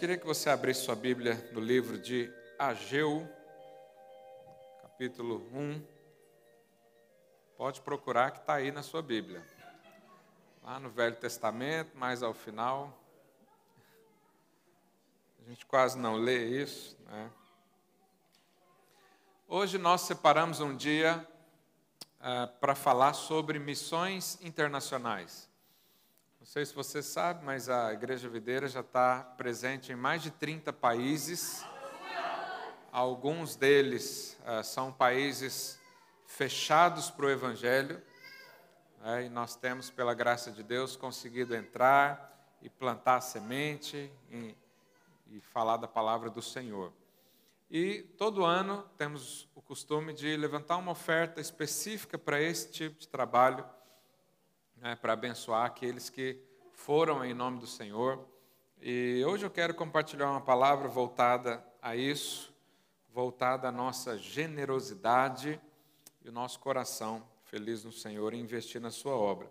[0.00, 3.28] Queria que você abrisse sua Bíblia no livro de Ageu,
[4.80, 5.84] capítulo 1.
[7.54, 9.46] Pode procurar que está aí na sua Bíblia.
[10.64, 12.98] Lá no Velho Testamento, mais ao final.
[15.44, 17.30] A gente quase não lê isso, né?
[19.46, 21.28] Hoje nós separamos um dia
[22.20, 25.49] uh, para falar sobre missões internacionais.
[26.52, 30.72] Sei se você sabe, mas a Igreja Videira já está presente em mais de 30
[30.72, 31.64] países.
[32.90, 35.78] Alguns deles uh, são países
[36.26, 38.02] fechados para o Evangelho.
[38.98, 44.56] Né, e nós temos, pela graça de Deus, conseguido entrar e plantar a semente e,
[45.28, 46.92] e falar da palavra do Senhor.
[47.70, 53.06] E todo ano temos o costume de levantar uma oferta específica para esse tipo de
[53.06, 53.64] trabalho
[54.80, 56.40] né, para abençoar aqueles que
[56.72, 58.26] foram em nome do Senhor.
[58.80, 62.52] E hoje eu quero compartilhar uma palavra voltada a isso,
[63.12, 65.60] voltada à nossa generosidade
[66.24, 69.50] e o nosso coração feliz no Senhor e investir na sua obra.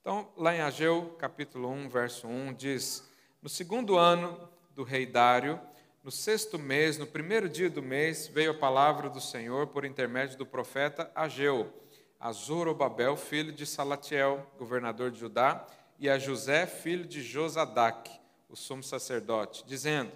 [0.00, 3.08] Então, lá em Ageu, capítulo 1, verso 1, diz:
[3.42, 5.60] No segundo ano do rei Dário,
[6.04, 10.38] no sexto mês, no primeiro dia do mês, veio a palavra do Senhor por intermédio
[10.38, 11.72] do profeta Ageu
[12.20, 15.66] a Zorobabel, filho de Salatiel, governador de Judá,
[15.98, 18.10] e a José, filho de Josadac,
[18.48, 20.12] o sumo sacerdote, dizendo: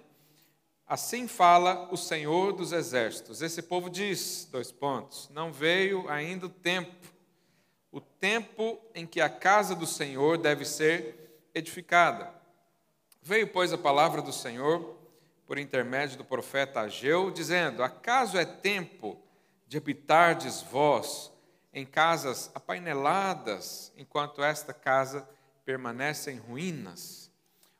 [0.87, 3.43] Assim fala o Senhor dos exércitos.
[3.43, 7.09] Esse povo diz, dois pontos, não veio ainda o tempo,
[7.91, 12.33] o tempo em que a casa do Senhor deve ser edificada.
[13.21, 14.99] Veio, pois, a palavra do Senhor
[15.47, 19.21] por intermédio do profeta Ageu, dizendo: Acaso é tempo
[19.67, 21.32] de habitardes vós
[21.73, 25.27] em casas apaineladas, enquanto esta casa
[25.65, 27.31] permanece em ruínas.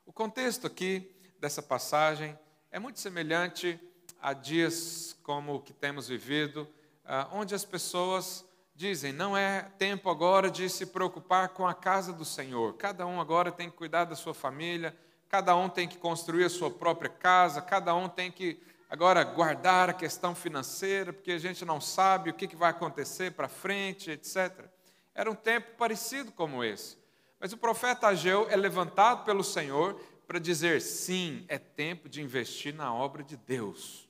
[0.05, 2.37] O contexto aqui dessa passagem
[2.71, 3.79] é muito semelhante
[4.21, 6.67] a dias como o que temos vivido,
[7.05, 8.43] ah, onde as pessoas
[8.73, 13.21] dizem: não é tempo agora de se preocupar com a casa do Senhor, cada um
[13.21, 14.97] agora tem que cuidar da sua família,
[15.29, 18.61] cada um tem que construir a sua própria casa, cada um tem que
[18.93, 23.47] Agora, guardar a questão financeira, porque a gente não sabe o que vai acontecer para
[23.47, 24.69] frente, etc.
[25.15, 26.95] Era um tempo parecido como esse.
[27.39, 32.71] Mas o profeta Ageu é levantado pelo Senhor para dizer: sim, é tempo de investir
[32.71, 34.07] na obra de Deus.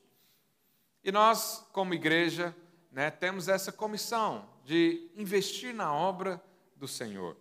[1.02, 2.54] E nós, como igreja,
[2.92, 6.44] né, temos essa comissão de investir na obra
[6.76, 7.38] do Senhor.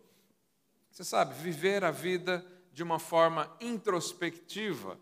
[0.90, 4.98] Você sabe, viver a vida de uma forma introspectiva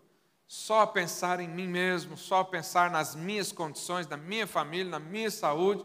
[0.52, 5.30] só pensar em mim mesmo, só pensar nas minhas condições, na minha família, na minha
[5.30, 5.82] saúde,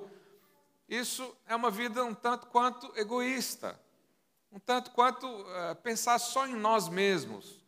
[0.89, 3.79] isso é uma vida um tanto quanto egoísta,
[4.51, 7.63] um tanto quanto uh, pensar só em nós mesmos.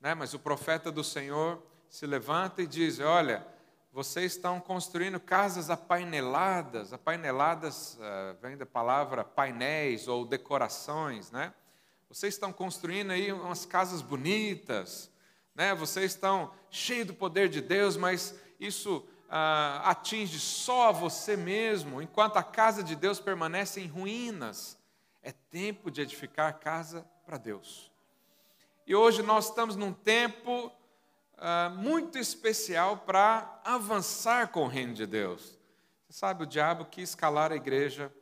[0.00, 0.14] Né?
[0.14, 3.44] Mas o profeta do Senhor se levanta e diz: Olha,
[3.90, 11.52] vocês estão construindo casas apaineladas, apaineladas uh, vem da palavra painéis ou decorações, né?
[12.08, 15.10] Vocês estão construindo aí umas casas bonitas,
[15.54, 15.74] né?
[15.74, 22.36] Vocês estão cheios do poder de Deus, mas isso ah, atinge só você mesmo, enquanto
[22.36, 24.76] a casa de Deus permanece em ruínas.
[25.22, 27.90] É tempo de edificar a casa para Deus.
[28.86, 30.70] E hoje nós estamos num tempo
[31.38, 35.58] ah, muito especial para avançar com o reino de Deus.
[36.06, 38.12] Você sabe, o diabo quis calar a igreja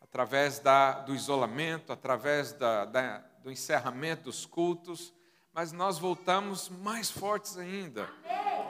[0.00, 5.12] através da, do isolamento, através da, da, do encerramento dos cultos
[5.56, 8.10] mas nós voltamos mais fortes ainda.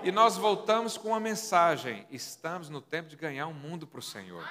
[0.05, 4.03] E nós voltamos com uma mensagem: estamos no tempo de ganhar um mundo para o
[4.03, 4.49] Senhor.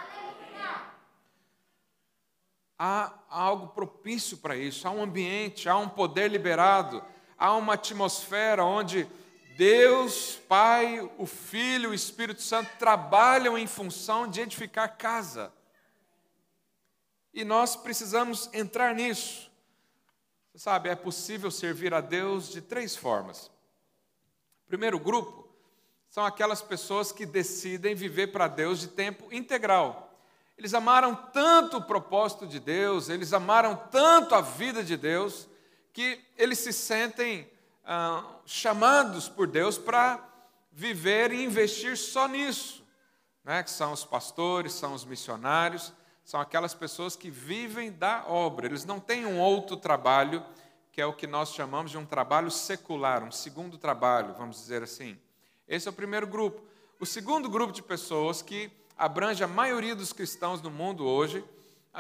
[2.78, 7.02] Há algo propício para isso, há um ambiente, há um poder liberado,
[7.38, 9.08] há uma atmosfera onde
[9.56, 15.54] Deus, Pai, o Filho, o Espírito Santo trabalham em função de edificar casa.
[17.34, 19.55] E nós precisamos entrar nisso.
[20.56, 23.52] Você sabe, é possível servir a Deus de três formas.
[24.66, 25.54] Primeiro grupo
[26.08, 30.18] são aquelas pessoas que decidem viver para Deus de tempo integral.
[30.58, 35.46] Eles amaram tanto o propósito de Deus, eles amaram tanto a vida de Deus,
[35.92, 37.52] que eles se sentem
[37.84, 40.26] ah, chamados por Deus para
[40.72, 42.82] viver e investir só nisso.
[43.44, 43.62] Né?
[43.62, 45.92] Que são os pastores, são os missionários
[46.26, 50.44] são aquelas pessoas que vivem da obra, eles não têm um outro trabalho,
[50.92, 54.82] que é o que nós chamamos de um trabalho secular, um segundo trabalho, vamos dizer
[54.82, 55.20] assim.
[55.68, 56.64] Esse é o primeiro grupo.
[57.00, 61.46] O segundo grupo de pessoas que abrange a maioria dos cristãos no mundo hoje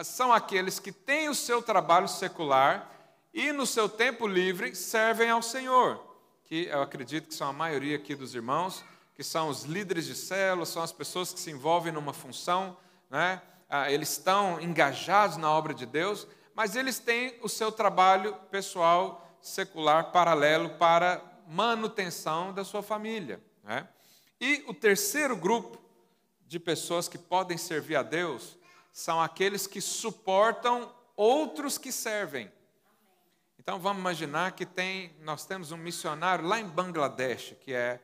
[0.04, 2.92] são aqueles que têm o seu trabalho secular
[3.31, 6.04] e no seu tempo livre servem ao Senhor.
[6.45, 8.83] que eu acredito que são a maioria aqui dos irmãos,
[9.16, 12.78] que são os líderes de célula, são as pessoas que se envolvem numa função,
[13.10, 13.42] né?
[13.70, 19.38] Ah, eles estão engajados na obra de Deus, mas eles têm o seu trabalho pessoal,
[19.42, 23.42] secular, paralelo para manutenção da sua família.
[23.64, 23.88] Né?
[24.40, 25.80] E o terceiro grupo
[26.48, 28.58] de pessoas que podem servir a Deus
[28.92, 32.52] são aqueles que suportam outros que servem.
[33.60, 38.00] Então vamos imaginar que tem, nós temos um missionário lá em Bangladesh, que é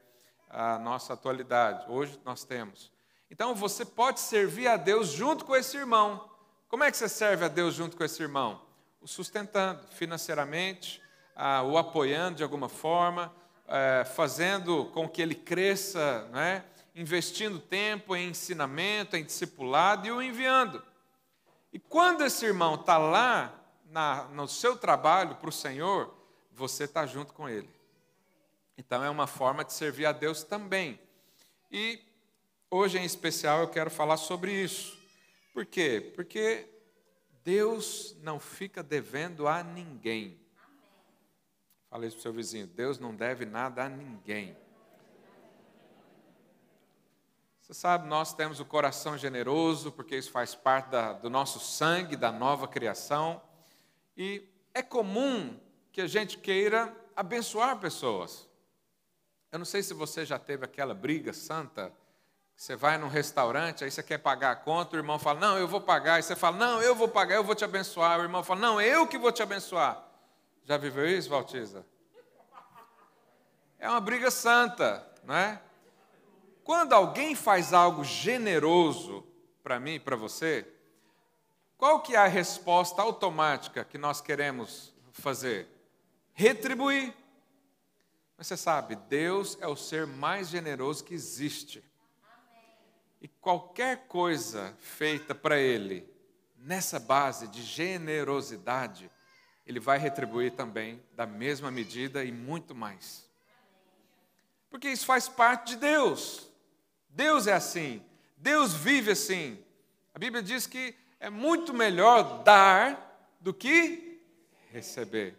[0.50, 1.86] a nossa atualidade.
[1.90, 2.92] Hoje nós temos.
[3.32, 6.30] Então você pode servir a Deus junto com esse irmão.
[6.68, 8.62] Como é que você serve a Deus junto com esse irmão?
[9.00, 11.02] O sustentando financeiramente,
[11.34, 13.34] ah, o apoiando de alguma forma,
[13.70, 16.66] é, fazendo com que ele cresça, né?
[16.94, 20.84] investindo tempo em ensinamento, em discipulado e o enviando.
[21.72, 26.14] E quando esse irmão está lá na, no seu trabalho para o Senhor,
[26.52, 27.70] você está junto com ele.
[28.78, 31.00] Então é uma forma de servir a Deus também.
[31.72, 32.11] E
[32.72, 34.98] hoje em especial eu quero falar sobre isso.
[35.54, 36.12] Por quê?
[36.16, 36.68] Porque
[37.44, 40.40] Deus não fica devendo a ninguém.
[41.90, 44.58] Fala isso para o seu vizinho: Deus não deve nada a ninguém.
[47.60, 52.16] Você sabe, nós temos o coração generoso, porque isso faz parte da, do nosso sangue,
[52.16, 53.42] da nova criação.
[54.18, 55.58] E é comum
[55.92, 58.50] que a gente queira abençoar pessoas.
[59.52, 61.94] Eu não sei se você já teve aquela briga santa.
[62.62, 65.68] Você vai num restaurante, aí você quer pagar a conta, o irmão fala, não, eu
[65.68, 66.18] vou pagar.
[66.18, 68.20] Aí você fala, não, eu vou pagar, eu vou te abençoar.
[68.20, 70.00] O irmão fala, não, eu que vou te abençoar.
[70.64, 71.84] Já viveu isso, Valtiza?
[73.80, 75.60] É uma briga santa, não é?
[76.64, 79.26] Quando alguém faz algo generoso
[79.64, 80.72] para mim e para você,
[81.80, 85.68] qual que é a resposta automática que nós queremos fazer?
[86.32, 87.12] Retribuir.
[88.38, 91.90] Mas você sabe, Deus é o ser mais generoso que existe.
[93.22, 96.10] E qualquer coisa feita para Ele,
[96.58, 99.10] nessa base de generosidade,
[99.66, 103.30] Ele vai retribuir também da mesma medida e muito mais.
[104.70, 106.50] Porque isso faz parte de Deus.
[107.10, 108.04] Deus é assim.
[108.38, 109.64] Deus vive assim.
[110.16, 114.20] A Bíblia diz que é muito melhor dar do que
[114.72, 115.38] receber.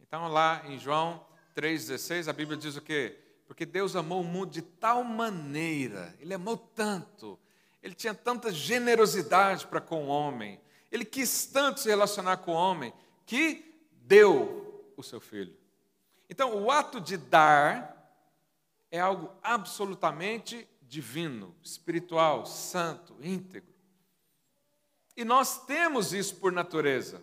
[0.00, 1.24] Então, lá em João
[1.54, 3.16] 3,16, a Bíblia diz o quê?
[3.46, 7.38] Porque Deus amou o mundo de tal maneira, Ele amou tanto,
[7.82, 10.60] Ele tinha tanta generosidade para com o homem,
[10.90, 12.92] Ele quis tanto se relacionar com o homem,
[13.24, 13.64] que
[14.02, 15.56] deu o seu filho.
[16.28, 17.96] Então, o ato de dar
[18.90, 23.74] é algo absolutamente divino, espiritual, santo, íntegro.
[25.16, 27.22] E nós temos isso por natureza.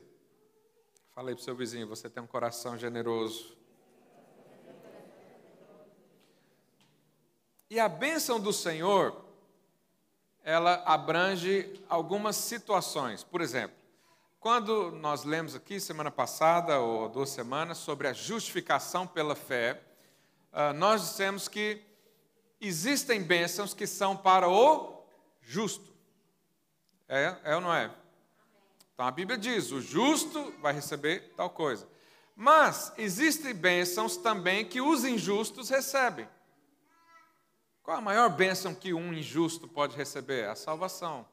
[1.11, 3.55] Falei para o seu vizinho, você tem um coração generoso.
[7.73, 9.19] E a bênção do Senhor,
[10.43, 13.23] ela abrange algumas situações.
[13.23, 13.75] Por exemplo,
[14.39, 19.81] quando nós lemos aqui semana passada ou duas semanas sobre a justificação pela fé,
[20.51, 21.81] ah, nós dissemos que
[22.61, 25.03] existem bênçãos que são para o
[25.41, 25.91] justo.
[27.09, 27.91] É, é ou não é?
[28.93, 31.87] Então a Bíblia diz: o justo vai receber tal coisa.
[32.35, 36.29] Mas existem bênçãos também que os injustos recebem.
[37.83, 40.47] Qual a maior bênção que um injusto pode receber?
[40.47, 41.27] A salvação.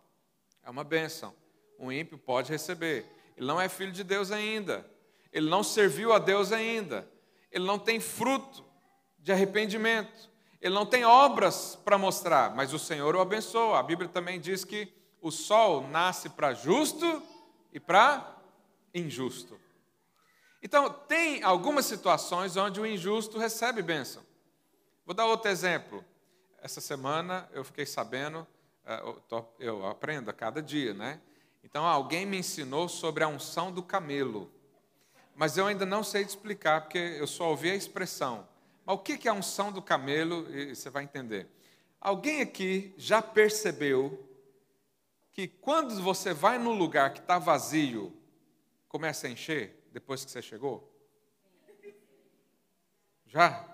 [0.65, 1.33] É uma bênção.
[1.79, 3.07] Um ímpio pode receber.
[3.37, 4.85] Ele não é filho de Deus ainda.
[5.33, 7.09] Ele não serviu a Deus ainda.
[7.53, 8.65] Ele não tem fruto
[9.21, 10.29] de arrependimento.
[10.61, 13.79] Ele não tem obras para mostrar, mas o Senhor o abençoa.
[13.79, 14.93] A Bíblia também diz que
[15.23, 17.23] o sol nasce para justo
[17.73, 18.37] e para
[18.93, 19.59] injusto.
[20.61, 24.23] Então, tem algumas situações onde o injusto recebe bênção.
[25.07, 26.05] Vou dar outro exemplo.
[26.63, 28.47] Essa semana eu fiquei sabendo,
[28.85, 29.03] eh,
[29.59, 31.21] eu aprendo a cada dia, né?
[31.65, 34.51] Então, alguém me ensinou sobre a unção do camelo.
[35.35, 38.47] Mas eu ainda não sei explicar, porque eu só ouvi a expressão.
[38.85, 40.47] Mas o que é a unção do camelo?
[40.55, 41.49] E você vai entender.
[42.01, 44.27] Alguém aqui já percebeu
[45.33, 48.15] que quando você vai num lugar que está vazio,
[48.89, 50.91] começa a encher depois que você chegou?
[53.27, 53.70] Já?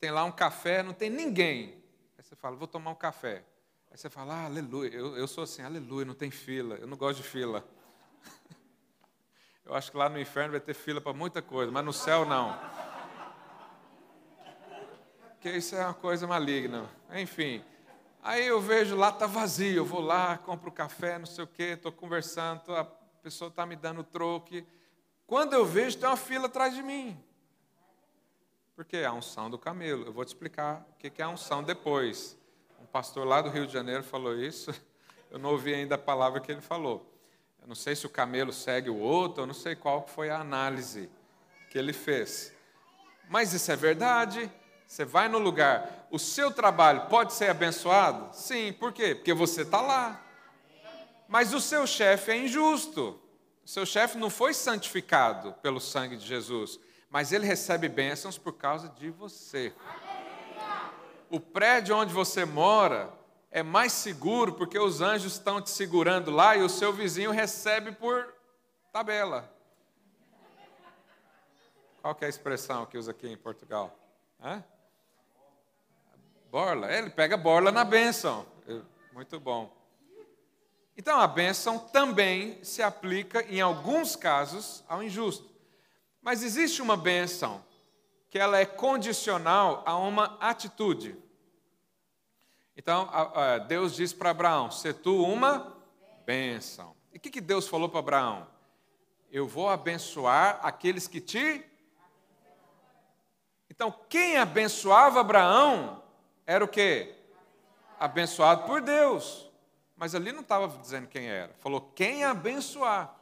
[0.00, 1.82] Tem lá um café, não tem ninguém.
[2.16, 3.44] Aí você fala, vou tomar um café.
[3.90, 4.90] Aí você fala, ah, aleluia.
[4.90, 6.76] Eu, eu sou assim, aleluia, não tem fila.
[6.76, 7.64] Eu não gosto de fila.
[9.64, 12.24] Eu acho que lá no inferno vai ter fila para muita coisa, mas no céu
[12.24, 12.58] não
[15.40, 16.88] que isso é uma coisa maligna.
[17.14, 17.64] Enfim,
[18.22, 21.74] aí eu vejo lá está vazio, eu vou lá, compro café, não sei o quê,
[21.74, 24.66] estou conversando, a pessoa está me dando troque.
[25.26, 27.18] Quando eu vejo, tem uma fila atrás de mim.
[28.78, 30.06] Porque é a unção do camelo.
[30.06, 32.38] Eu vou te explicar o que é a unção depois.
[32.80, 34.72] Um pastor lá do Rio de Janeiro falou isso.
[35.32, 37.12] Eu não ouvi ainda a palavra que ele falou.
[37.60, 40.38] Eu não sei se o camelo segue o outro, eu não sei qual foi a
[40.38, 41.10] análise
[41.70, 42.54] que ele fez.
[43.28, 44.50] Mas isso é verdade.
[44.86, 48.32] Você vai no lugar, o seu trabalho pode ser abençoado?
[48.32, 49.14] Sim, por quê?
[49.14, 50.24] Porque você está lá.
[51.26, 53.20] Mas o seu chefe é injusto.
[53.64, 56.78] O seu chefe não foi santificado pelo sangue de Jesus,
[57.10, 59.72] mas ele recebe bênçãos por causa de você.
[61.30, 63.12] O prédio onde você mora
[63.50, 67.92] é mais seguro porque os anjos estão te segurando lá e o seu vizinho recebe
[67.92, 68.34] por
[68.92, 69.50] tabela.
[72.00, 73.94] Qual é a expressão que usa aqui em Portugal?
[74.40, 74.62] Hã?
[76.50, 76.90] Borla.
[76.90, 78.46] É, ele pega borla na bênção.
[79.12, 79.76] Muito bom.
[80.96, 85.48] Então, a bênção também se aplica, em alguns casos, ao injusto.
[86.20, 87.64] Mas existe uma bênção
[88.30, 91.16] que ela é condicional a uma atitude.
[92.76, 93.08] Então,
[93.66, 95.76] Deus diz para Abraão: se tu uma
[96.24, 96.94] bênção.
[97.12, 98.46] E o que Deus falou para Abraão?
[99.30, 101.64] Eu vou abençoar aqueles que te.
[103.70, 106.02] Então, quem abençoava Abraão
[106.46, 107.14] era o quê?
[107.98, 109.50] Abençoado por Deus.
[109.96, 111.52] Mas ali não estava dizendo quem era.
[111.58, 113.17] Falou quem abençoar.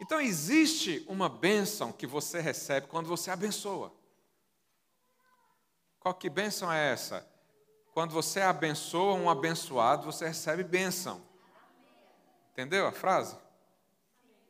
[0.00, 3.92] Então existe uma bênção que você recebe quando você abençoa.
[6.00, 7.26] Qual que bênção é essa?
[7.92, 11.22] Quando você abençoa um abençoado, você recebe bênção.
[12.52, 13.36] Entendeu a frase?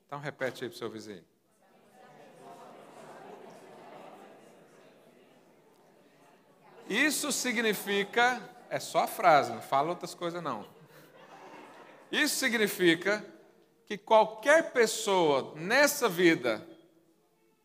[0.06, 1.24] Então repete aí para o seu vizinho.
[6.88, 10.66] Isso significa, é só a frase, não fala outras coisas não.
[12.12, 13.24] Isso significa
[13.86, 16.66] que qualquer pessoa nessa vida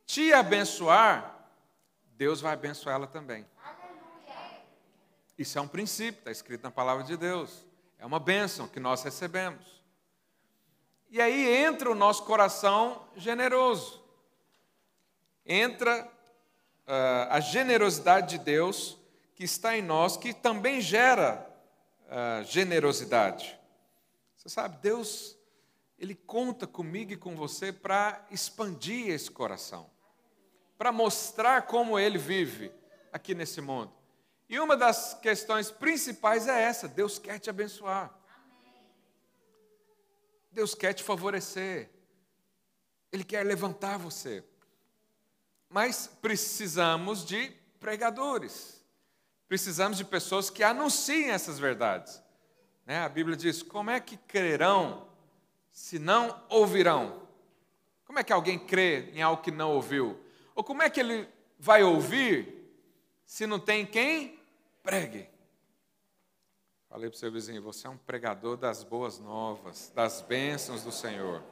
[0.06, 1.48] te abençoar,
[2.18, 3.46] Deus vai abençoar ela também.
[5.38, 7.66] Isso é um princípio, está escrito na palavra de Deus.
[7.98, 9.82] É uma bênção que nós recebemos.
[11.10, 14.04] E aí entra o nosso coração generoso.
[15.46, 18.98] Entra uh, a generosidade de Deus
[19.34, 21.50] que está em nós, que também gera
[22.08, 23.58] uh, generosidade.
[24.36, 25.39] Você sabe, Deus,
[26.00, 29.90] Ele conta comigo e com você para expandir esse coração,
[30.78, 32.72] para mostrar como Ele vive
[33.12, 33.92] aqui nesse mundo.
[34.48, 38.18] E uma das questões principais é essa: Deus quer te abençoar.
[40.52, 41.90] Deus quer te favorecer.
[43.12, 44.44] Ele quer levantar você.
[45.68, 48.82] Mas precisamos de pregadores.
[49.50, 52.22] Precisamos de pessoas que anunciem essas verdades.
[52.86, 53.00] Né?
[53.00, 55.09] A Bíblia diz: como é que crerão
[55.72, 57.22] se não ouvirão?
[58.06, 60.20] Como é que alguém crê em algo que não ouviu?
[60.56, 62.74] Ou como é que ele vai ouvir
[63.24, 64.40] se não tem quem
[64.82, 65.30] pregue?
[66.90, 70.92] Falei para o seu vizinho: você é um pregador das boas novas, das bênçãos do
[70.92, 71.44] Senhor.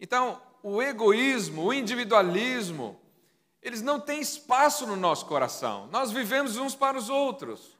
[0.00, 3.00] Então, o egoísmo, o individualismo,
[3.62, 5.86] eles não têm espaço no nosso coração.
[5.92, 7.78] Nós vivemos uns para os outros.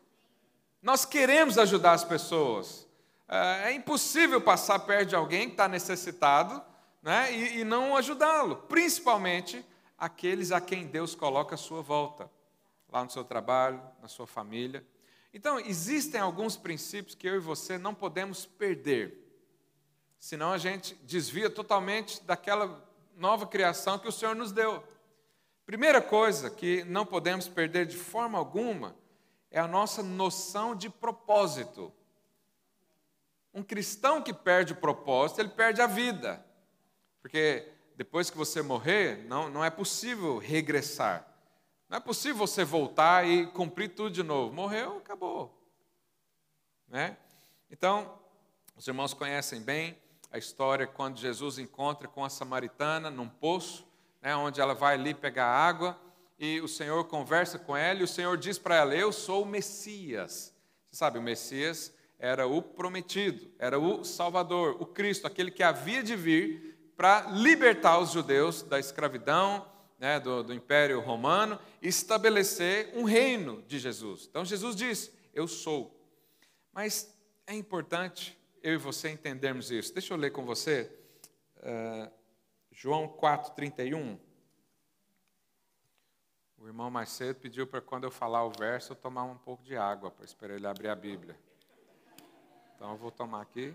[0.81, 2.87] Nós queremos ajudar as pessoas.
[3.29, 6.63] É, é impossível passar perto de alguém que está necessitado
[7.03, 9.65] né, e, e não ajudá-lo, principalmente
[9.99, 12.31] aqueles a quem Deus coloca a sua volta,
[12.91, 14.87] lá no seu trabalho, na sua família.
[15.33, 19.19] Então, existem alguns princípios que eu e você não podemos perder,
[20.19, 22.85] senão a gente desvia totalmente daquela
[23.17, 24.83] nova criação que o Senhor nos deu.
[25.65, 28.97] Primeira coisa que não podemos perder de forma alguma
[29.51, 31.93] é a nossa noção de propósito.
[33.53, 36.45] Um cristão que perde o propósito, ele perde a vida.
[37.21, 41.27] Porque depois que você morrer, não, não é possível regressar.
[41.89, 44.53] Não é possível você voltar e cumprir tudo de novo.
[44.55, 45.53] Morreu, acabou.
[46.89, 47.17] Né?
[47.71, 48.19] Então,
[48.77, 49.99] os irmãos conhecem bem
[50.31, 53.87] a história quando Jesus encontra com a samaritana num poço
[54.23, 55.99] né, onde ela vai ali pegar água
[56.39, 59.47] e o Senhor conversa com ela e o Senhor diz para ela: Eu sou o
[59.47, 60.55] Messias.
[60.89, 66.05] Você sabe, o Messias era o prometido, era o Salvador, o Cristo, aquele que havia
[66.05, 69.67] de vir para libertar os judeus da escravidão,
[69.99, 74.29] né, do, do Império Romano e estabelecer um reino de Jesus.
[74.31, 76.01] Então Jesus diz: Eu sou.
[76.73, 77.13] Mas
[77.45, 79.93] é importante eu e você entendermos isso.
[79.93, 80.97] Deixa eu ler com você.
[81.57, 82.09] Uh,
[82.71, 84.17] João 4,31.
[86.57, 89.65] O irmão mais cedo pediu para quando eu falar o verso eu tomar um pouco
[89.65, 91.37] de água para esperar ele abrir a Bíblia.
[92.77, 93.75] Então eu vou tomar aqui.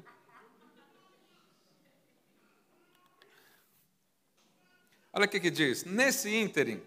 [5.18, 6.82] Olha o que, diz: Nesse ínterim,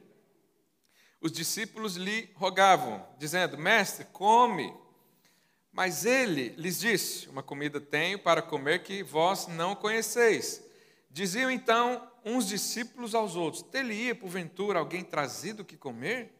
[1.20, 4.72] os discípulos lhe rogavam, dizendo: Mestre, come.
[5.72, 10.64] Mas ele lhes disse: Uma comida tenho para comer que vós não conheceis.
[11.10, 16.32] Diziam então uns discípulos aos outros: Teria porventura alguém trazido que comer?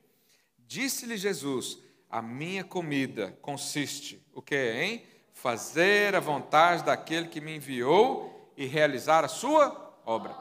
[0.58, 5.06] Disse-lhe Jesus: A minha comida consiste, o que é, hein?
[5.32, 10.34] Fazer a vontade daquele que me enviou e realizar a sua obra.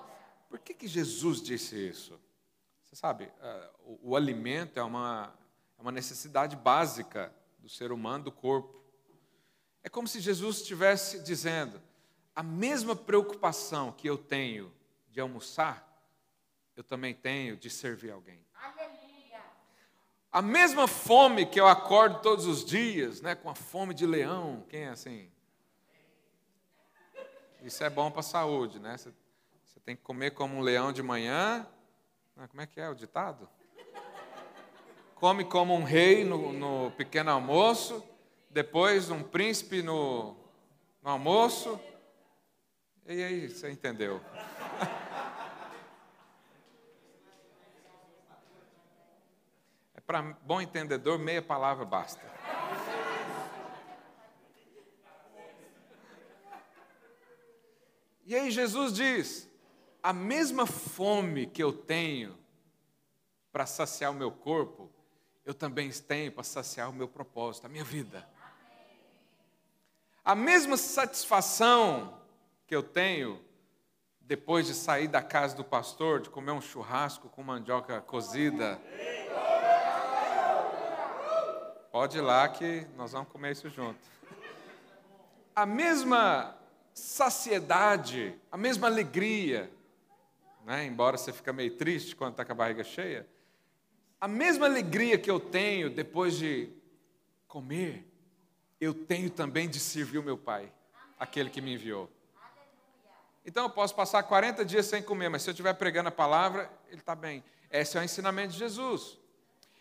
[0.50, 2.19] Por que, que Jesus disse isso?
[2.84, 3.69] Você sabe, uh,
[4.01, 5.34] o, o, alimento é uma,
[5.77, 8.84] é uma necessidade básica do ser humano, do corpo.
[9.84, 11.79] É como se Jesus estivesse dizendo:
[12.36, 14.74] a mesma preocupação que eu tenho
[15.10, 15.88] de almoçar,
[16.75, 18.43] eu também tenho de servir alguém.
[18.55, 18.99] Aleluia.
[20.31, 24.63] A mesma fome que eu acordo todos os dias, né, com a fome de leão,
[24.69, 25.27] quem é assim?
[27.63, 28.95] Isso é bom para a saúde, né?
[28.95, 29.12] Você,
[29.83, 31.65] tem que comer como um leão de manhã.
[32.38, 33.50] Ah, como é que é o ditado?
[35.15, 38.03] Come como um rei no, no pequeno almoço,
[38.51, 40.38] depois um príncipe no,
[41.01, 41.79] no almoço.
[43.07, 44.21] E aí, você entendeu?
[50.10, 52.20] Para bom entendedor, meia palavra basta.
[58.25, 59.48] E aí Jesus diz:
[60.01, 62.36] a mesma fome que eu tenho
[63.51, 64.89] para saciar o meu corpo,
[65.46, 68.27] eu também tenho para saciar o meu propósito, a minha vida.
[70.25, 72.20] A mesma satisfação
[72.66, 73.40] que eu tenho
[74.22, 78.81] depois de sair da casa do pastor, de comer um churrasco com mandioca cozida
[81.92, 84.00] Pode ir lá que nós vamos comer isso junto.
[85.56, 86.56] A mesma
[86.94, 89.72] saciedade, a mesma alegria,
[90.66, 90.86] né?
[90.86, 93.28] embora você fique meio triste quando está com a barriga cheia,
[94.22, 96.70] a mesma alegria que eu tenho depois de
[97.48, 98.08] comer,
[98.80, 100.72] eu tenho também de servir o meu Pai,
[101.20, 102.10] aquele que me enviou.
[103.44, 106.72] Então eu posso passar 40 dias sem comer, mas se eu estiver pregando a palavra,
[106.88, 107.44] ele está bem.
[107.72, 109.19] Esse é o ensinamento de Jesus.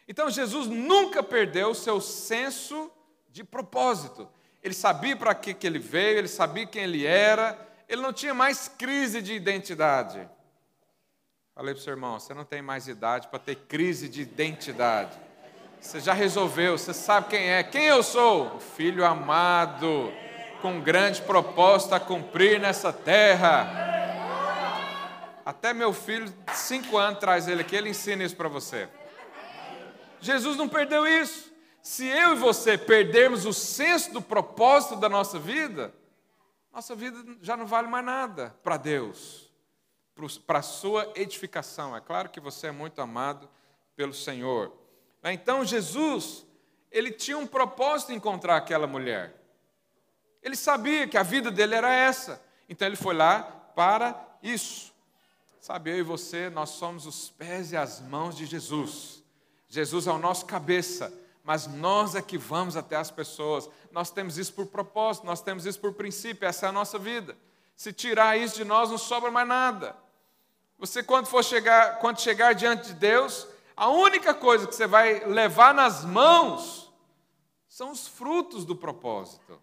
[0.09, 2.91] Então Jesus nunca perdeu o seu senso
[3.29, 4.27] de propósito.
[4.63, 8.33] Ele sabia para que, que ele veio, ele sabia quem ele era, ele não tinha
[8.33, 10.27] mais crise de identidade.
[11.55, 15.17] Falei para o seu irmão: você não tem mais idade para ter crise de identidade.
[15.81, 17.63] Você já resolveu, você sabe quem é.
[17.63, 18.57] Quem eu sou?
[18.57, 20.13] O filho amado,
[20.63, 23.87] com grande propósito a cumprir nessa terra.
[25.45, 28.89] Até meu filho, cinco anos, traz ele aqui, ele ensina isso para você.
[30.21, 31.53] Jesus não perdeu isso.
[31.83, 35.95] Se eu e você perdermos o senso do propósito da nossa vida,
[36.73, 39.51] nossa vida já não vale mais nada para Deus,
[40.47, 41.97] para a sua edificação.
[41.97, 43.49] É claro que você é muito amado
[43.97, 44.73] pelo Senhor.
[45.25, 46.47] Então Jesus,
[46.91, 49.35] ele tinha um propósito em encontrar aquela mulher.
[50.43, 52.41] Ele sabia que a vida dele era essa.
[52.69, 53.43] Então ele foi lá
[53.75, 54.93] para isso.
[55.61, 59.18] Sabe, eu e você, nós somos os pés e as mãos de Jesus.
[59.69, 61.13] Jesus é o nosso cabeça,
[61.45, 63.69] mas nós é que vamos até as pessoas.
[63.93, 67.37] Nós temos isso por propósito, nós temos isso por princípio, essa é a nossa vida.
[67.77, 69.97] Se tirar isso de nós, não sobra mais nada.
[70.79, 75.25] Você, quando for chegar, quando chegar diante de Deus, a única coisa que você vai
[75.27, 76.93] levar nas mãos
[77.69, 79.61] são os frutos do propósito.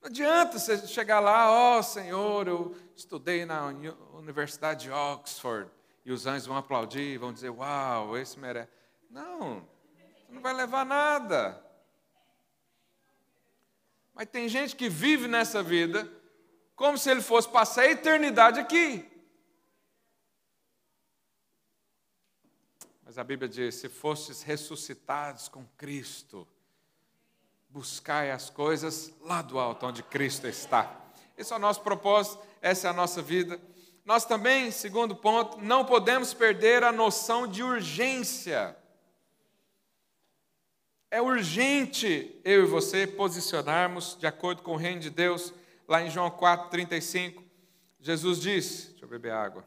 [0.00, 3.66] Não adianta você chegar lá, ó oh, Senhor, eu estudei na
[4.12, 5.70] Universidade de Oxford,
[6.06, 8.70] e os anjos vão aplaudir, vão dizer: Uau, esse merece.
[9.10, 9.68] Não,
[10.28, 11.60] não vai levar nada.
[14.14, 16.08] Mas tem gente que vive nessa vida
[16.76, 19.04] como se ele fosse passar a eternidade aqui.
[23.04, 26.46] Mas a Bíblia diz: se fostes ressuscitados com Cristo,
[27.68, 31.04] buscai as coisas lá do alto, onde Cristo está.
[31.36, 33.60] Esse é o nosso propósito, essa é a nossa vida
[34.06, 38.76] nós também, segundo ponto, não podemos perder a noção de urgência.
[41.10, 45.52] É urgente eu e você posicionarmos de acordo com o reino de Deus,
[45.88, 47.42] lá em João 4,35.
[47.98, 49.66] Jesus disse: Deixa eu beber água.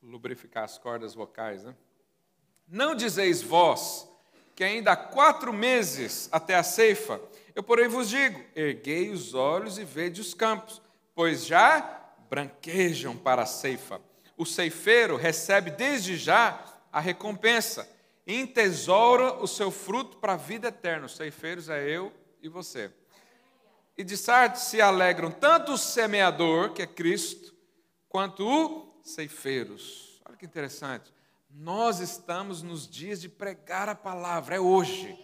[0.00, 1.74] Lubrificar as cordas vocais, né?
[2.68, 4.08] Não dizeis vós
[4.56, 7.20] que ainda há quatro meses até a ceifa,
[7.54, 10.80] eu, porém, vos digo: erguei os olhos e vede os campos,
[11.14, 14.00] pois já branquejam para a ceifa.
[14.36, 17.88] O ceifeiro recebe desde já a recompensa,
[18.26, 21.06] e entesoura o seu fruto para a vida eterna.
[21.06, 22.90] Os ceifeiros é eu e você.
[23.96, 27.54] e de Sardes se alegram tanto o semeador, que é Cristo,
[28.08, 30.20] quanto o ceifeiros.
[30.26, 31.15] Olha que interessante.
[31.58, 35.18] Nós estamos nos dias de pregar a palavra, é hoje.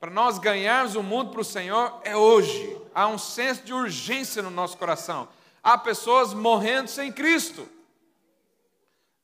[0.00, 2.76] Para nós ganharmos o mundo para o Senhor, é hoje.
[2.92, 5.28] Há um senso de urgência no nosso coração.
[5.62, 7.68] Há pessoas morrendo sem Cristo.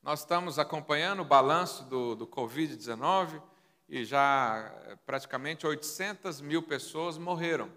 [0.05, 3.43] Nós estamos acompanhando o balanço do, do Covid-19
[3.89, 7.73] e já eh, praticamente 800 mil pessoas morreram.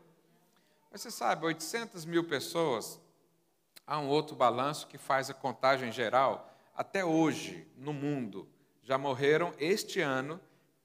[0.91, 2.99] Mas você sabe, 800 mil pessoas,
[3.87, 6.51] há um outro balanço que faz a contagem geral.
[6.75, 8.47] Até hoje, no mundo,
[8.85, 10.39] já morreram este ano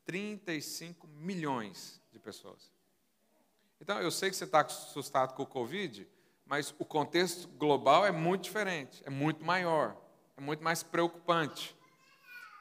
[0.07, 2.73] 35 milhões de pessoas.
[3.79, 6.09] Então, eu sei que você está assustado com o Covid,
[6.47, 9.97] mas o contexto global é muito diferente, é muito maior,
[10.37, 11.77] é muito mais preocupante.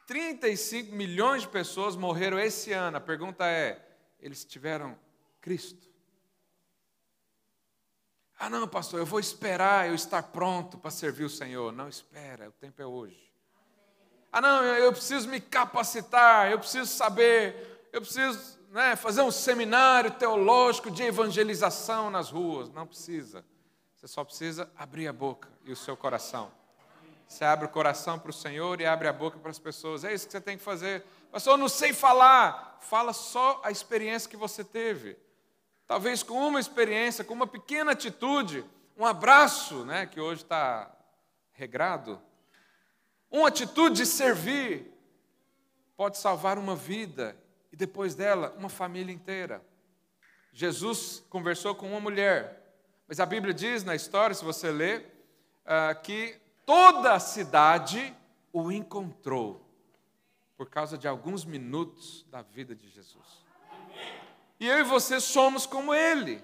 [0.06, 2.97] 35 milhões de pessoas morreram esse ano.
[2.97, 4.99] A pergunta é: eles tiveram
[5.39, 5.89] Cristo?
[8.38, 11.71] Ah, não, pastor, eu vou esperar eu estar pronto para servir o Senhor.
[11.71, 13.29] Não, espera, o tempo é hoje.
[14.32, 20.12] Ah, não, eu preciso me capacitar, eu preciso saber, eu preciso né, fazer um seminário
[20.12, 22.70] teológico de evangelização nas ruas.
[22.70, 23.44] Não precisa.
[23.96, 26.52] Você só precisa abrir a boca e o seu coração.
[27.28, 30.04] Você abre o coração para o Senhor e abre a boca para as pessoas.
[30.04, 31.04] É isso que você tem que fazer.
[31.32, 32.78] Pastor, eu não sei falar.
[32.82, 35.18] Fala só a experiência que você teve.
[35.88, 38.63] Talvez com uma experiência, com uma pequena atitude,
[38.98, 40.92] um abraço, né, que hoje está
[41.52, 42.22] regrado,
[43.32, 44.92] uma atitude de servir,
[45.96, 47.38] pode salvar uma vida
[47.72, 49.63] e depois dela, uma família inteira.
[50.52, 52.74] Jesus conversou com uma mulher,
[53.08, 55.06] mas a Bíblia diz na história, se você ler,
[55.65, 58.15] uh, que toda a cidade
[58.52, 59.65] o encontrou
[60.58, 63.46] por causa de alguns minutos da vida de Jesus.
[64.60, 66.44] E eu e você somos como ele.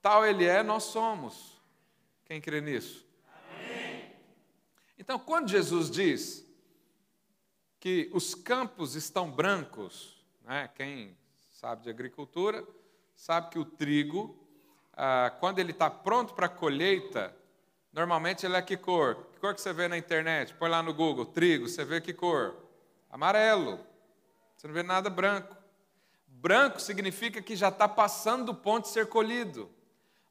[0.00, 1.60] Tal ele é, nós somos.
[2.24, 3.07] Quem crê nisso?
[5.08, 6.46] Então, quando Jesus diz
[7.80, 11.16] que os campos estão brancos, né, quem
[11.50, 12.62] sabe de agricultura,
[13.16, 14.38] sabe que o trigo,
[14.92, 17.34] ah, quando ele está pronto para a colheita,
[17.90, 19.28] Normalmente ele é que cor?
[19.32, 20.54] Que cor que você vê na internet?
[20.54, 22.54] Põe lá no Google, trigo, você vê que cor?
[23.10, 23.80] Amarelo.
[24.54, 25.56] Você não vê nada branco.
[26.26, 29.70] Branco significa que já está passando do ponto de ser colhido.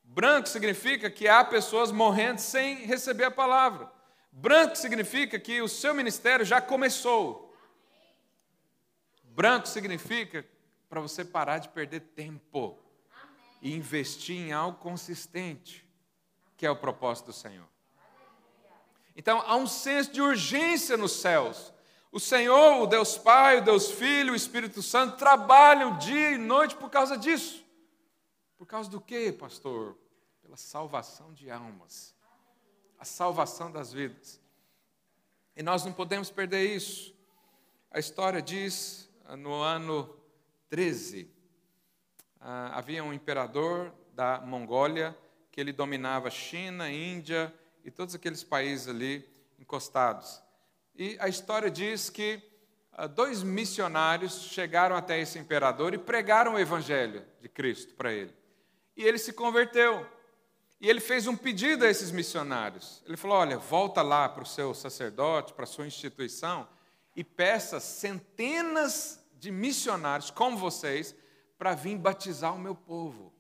[0.04, 3.97] Branco significa que há pessoas morrendo sem receber a palavra.
[4.32, 7.56] Branco significa que o seu ministério já começou.
[9.24, 10.46] Branco significa
[10.90, 12.78] para você parar de perder tempo
[13.62, 15.88] e investir em algo consistente
[16.58, 17.68] que é o propósito do Senhor.
[19.16, 21.72] Então há um senso de urgência nos céus.
[22.12, 26.76] O Senhor, o Deus Pai, o Deus Filho, o Espírito Santo trabalham dia e noite
[26.76, 27.64] por causa disso.
[28.58, 29.96] Por causa do quê, pastor?
[30.42, 32.16] Pela salvação de almas,
[33.00, 34.40] a salvação das vidas.
[35.56, 37.16] E nós não podemos perder isso.
[37.90, 40.16] A história diz, no ano
[40.70, 41.30] 13,
[42.40, 45.18] ah, havia um imperador da Mongólia
[45.52, 50.42] que ele dominava China, Índia e todos aqueles países ali encostados.
[50.96, 52.42] E a história diz que
[52.92, 58.34] ah, dois missionários chegaram até esse imperador e pregaram o evangelho de Cristo para ele.
[58.96, 60.06] E ele se converteu.
[60.80, 63.02] E ele fez um pedido a esses missionários.
[63.06, 66.68] Ele falou: Olha, volta lá para o seu sacerdote, para a sua instituição,
[67.16, 71.16] e peça centenas de missionários como vocês
[71.58, 73.34] para vir batizar o meu povo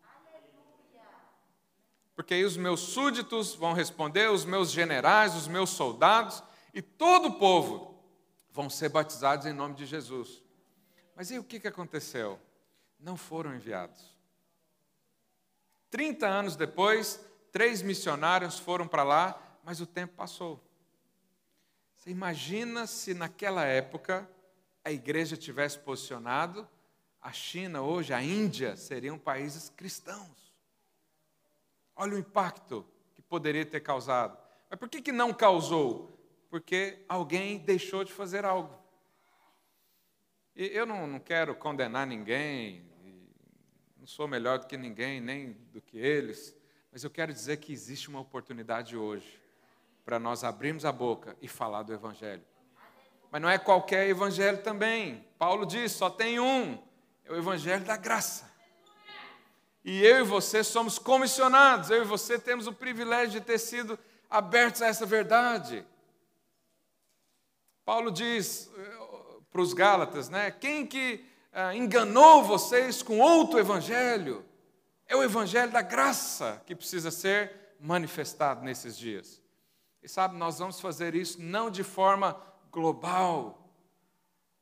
[2.17, 7.27] porque aí os meus súditos vão responder, os meus generais, os meus soldados e todo
[7.27, 8.03] o povo
[8.51, 10.43] vão ser batizados em nome de Jesus.
[11.15, 12.39] Mas e o que aconteceu?
[12.99, 14.17] Não foram enviados.
[15.91, 17.23] Trinta anos depois,
[17.57, 20.63] três missionários foram para lá, mas o tempo passou.
[21.95, 24.29] Você imagina se naquela época
[24.85, 26.69] a igreja tivesse posicionado,
[27.19, 30.53] a China hoje, a Índia, seriam países cristãos.
[31.95, 34.37] Olha o impacto que poderia ter causado.
[34.69, 36.15] Mas por que, que não causou?
[36.51, 38.79] Porque alguém deixou de fazer algo.
[40.55, 42.87] E eu não, não quero condenar ninguém,
[43.97, 46.55] não sou melhor do que ninguém, nem do que eles,
[46.97, 49.39] mas eu quero dizer que existe uma oportunidade hoje
[50.03, 52.43] para nós abrirmos a boca e falar do Evangelho.
[53.31, 55.23] Mas não é qualquer Evangelho também.
[55.37, 56.75] Paulo diz: só tem um,
[57.23, 58.51] é o Evangelho da graça.
[59.85, 63.99] E eu e você somos comissionados, eu e você temos o privilégio de ter sido
[64.27, 65.85] abertos a essa verdade.
[67.85, 68.97] Paulo diz eh,
[69.51, 70.49] para os Gálatas, né?
[70.49, 74.43] Quem que ah, enganou vocês com outro evangelho?
[75.07, 79.41] É o evangelho da graça que precisa ser manifestado nesses dias.
[80.03, 82.41] E sabe, nós vamos fazer isso não de forma
[82.71, 83.71] global,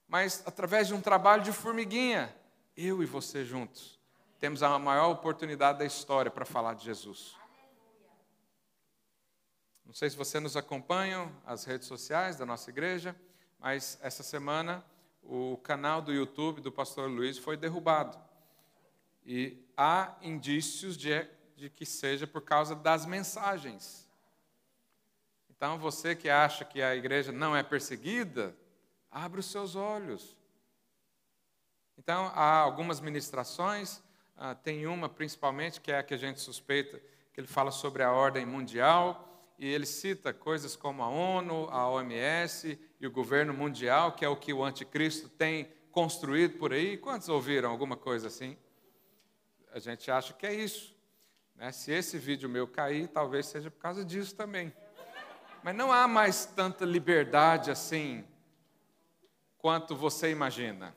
[0.07, 2.35] mas através de um trabalho de formiguinha,
[2.77, 3.99] eu e você juntos.
[4.39, 7.35] Temos a maior oportunidade da história para falar de Jesus.
[9.85, 13.15] Não sei se você nos acompanha, as redes sociais da nossa igreja,
[13.59, 14.85] mas essa semana
[15.23, 18.17] o canal do YouTube do pastor Luiz foi derrubado.
[19.25, 24.07] E há indícios de, de que seja por causa das mensagens.
[25.49, 28.55] Então, você que acha que a igreja não é perseguida,
[29.09, 30.35] abre os seus olhos.
[31.97, 34.01] Então, há algumas ministrações,
[34.35, 37.01] ah, tem uma principalmente, que é a que a gente suspeita,
[37.33, 39.25] que ele fala sobre a ordem mundial,
[39.57, 44.29] e ele cita coisas como a ONU, a OMS e o governo mundial, que é
[44.29, 46.97] o que o anticristo tem construído por aí.
[46.97, 48.57] Quantos ouviram alguma coisa assim?
[49.75, 50.95] A gente acha que é isso.
[51.53, 51.69] Né?
[51.69, 54.73] Se esse vídeo meu cair, talvez seja por causa disso também.
[55.61, 58.25] Mas não há mais tanta liberdade assim
[59.57, 60.95] quanto você imagina.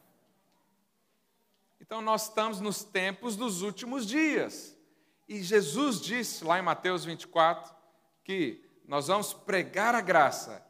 [1.80, 4.78] Então nós estamos nos tempos dos últimos dias.
[5.26, 7.74] E Jesus disse lá em Mateus 24
[8.22, 10.64] que nós vamos pregar a graça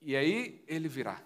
[0.00, 1.22] e aí ele virá.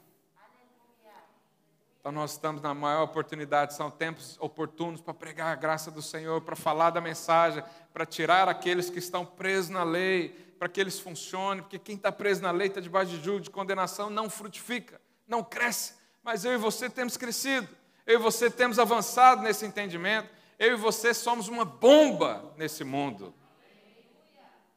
[2.06, 6.40] Então nós estamos na maior oportunidade, são tempos oportunos para pregar a graça do Senhor,
[6.40, 11.00] para falar da mensagem, para tirar aqueles que estão presos na lei, para que eles
[11.00, 15.00] funcionem, porque quem está preso na lei está debaixo de julgo, de condenação, não frutifica,
[15.26, 15.94] não cresce.
[16.22, 17.68] Mas eu e você temos crescido,
[18.06, 23.34] eu e você temos avançado nesse entendimento, eu e você somos uma bomba nesse mundo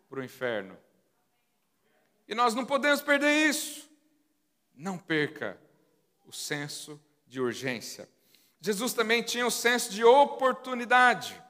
[0.09, 0.75] para o inferno.
[2.27, 3.87] E nós não podemos perder isso.
[4.73, 5.59] Não perca
[6.25, 8.09] o senso de urgência.
[8.59, 11.41] Jesus também tinha o senso de oportunidade.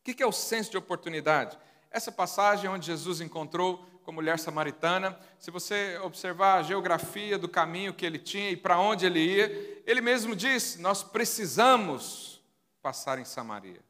[0.00, 1.58] O que é o senso de oportunidade?
[1.90, 7.48] Essa passagem onde Jesus encontrou com a mulher samaritana, se você observar a geografia do
[7.48, 12.42] caminho que ele tinha e para onde ele ia, ele mesmo disse: Nós precisamos
[12.82, 13.80] passar em Samaria.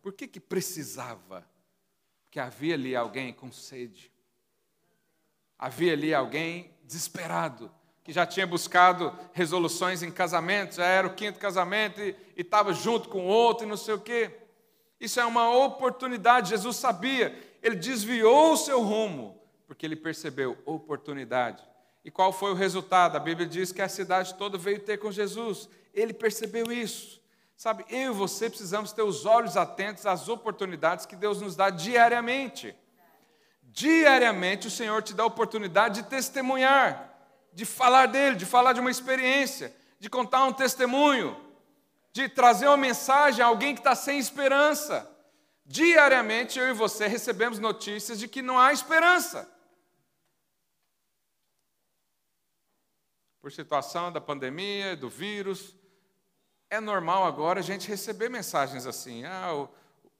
[0.00, 1.46] Por que, que precisava?
[2.24, 4.12] Porque havia ali alguém com sede
[5.62, 7.72] havia ali alguém desesperado,
[8.04, 13.08] que já tinha buscado resoluções em casamentos, já era o quinto casamento e estava junto
[13.08, 14.30] com outro e não sei o quê.
[15.00, 21.62] Isso é uma oportunidade, Jesus sabia, ele desviou o seu rumo, porque ele percebeu oportunidade.
[22.04, 23.16] E qual foi o resultado?
[23.16, 25.68] A Bíblia diz que a cidade toda veio ter com Jesus.
[25.94, 27.20] Ele percebeu isso.
[27.56, 31.70] Sabe, eu e você precisamos ter os olhos atentos às oportunidades que Deus nos dá
[31.70, 32.74] diariamente.
[33.62, 37.11] Diariamente o Senhor te dá a oportunidade de testemunhar,
[37.52, 41.38] de falar dele, de falar de uma experiência, de contar um testemunho,
[42.12, 45.08] de trazer uma mensagem a alguém que está sem esperança.
[45.64, 49.48] Diariamente eu e você recebemos notícias de que não há esperança.
[53.40, 55.74] Por situação da pandemia, do vírus,
[56.70, 59.68] é normal agora a gente receber mensagens assim: ah, o,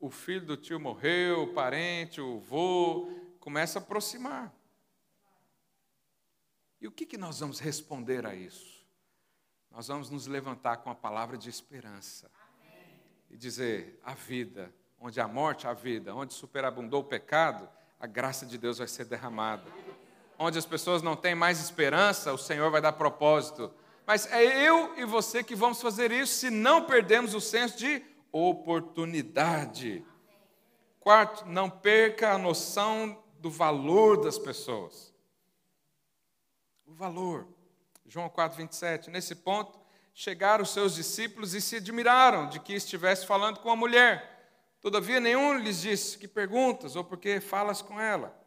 [0.08, 4.52] o filho do tio morreu, o parente, o vô, começa a aproximar.
[6.82, 8.84] E o que, que nós vamos responder a isso?
[9.70, 12.28] Nós vamos nos levantar com a palavra de esperança
[12.60, 13.00] Amém.
[13.30, 17.68] e dizer: a vida, onde a morte, a vida, onde superabundou o pecado,
[18.00, 19.62] a graça de Deus vai ser derramada.
[20.36, 23.72] Onde as pessoas não têm mais esperança, o Senhor vai dar propósito.
[24.04, 28.04] Mas é eu e você que vamos fazer isso se não perdemos o senso de
[28.32, 30.04] oportunidade.
[30.98, 35.12] Quarto, não perca a noção do valor das pessoas.
[36.92, 37.48] O valor.
[38.04, 39.08] João 4, 27.
[39.08, 39.80] Nesse ponto,
[40.12, 44.76] chegaram os seus discípulos e se admiraram de que estivesse falando com a mulher.
[44.78, 48.38] Todavia, nenhum lhes disse que perguntas ou porque falas com ela.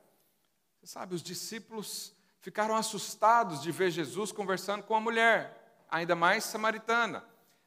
[0.80, 6.44] Você sabe, os discípulos ficaram assustados de ver Jesus conversando com a mulher, ainda mais
[6.44, 7.26] samaritana.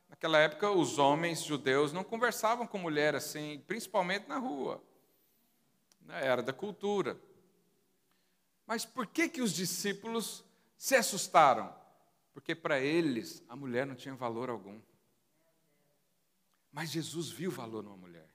[0.09, 4.81] Naquela época, os homens judeus não conversavam com mulher assim, principalmente na rua.
[6.09, 7.19] Era da cultura.
[8.65, 10.45] Mas por que, que os discípulos
[10.79, 11.75] se assustaram?
[12.33, 14.81] Porque para eles a mulher não tinha valor algum.
[16.73, 18.29] Mas Jesus viu valor numa mulher.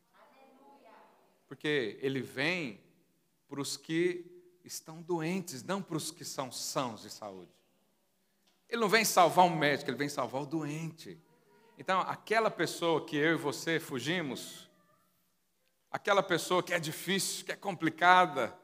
[1.48, 2.84] Porque ele vem
[3.48, 4.30] para os que
[4.64, 7.52] estão doentes, não para os que são sãos de saúde.
[8.68, 11.18] Ele não vem salvar um médico, ele vem salvar o doente.
[11.78, 14.70] Então, aquela pessoa que eu e você fugimos,
[15.90, 18.58] aquela pessoa que é difícil, que é complicada,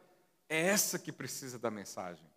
[0.49, 2.28] é essa que precisa da mensagem.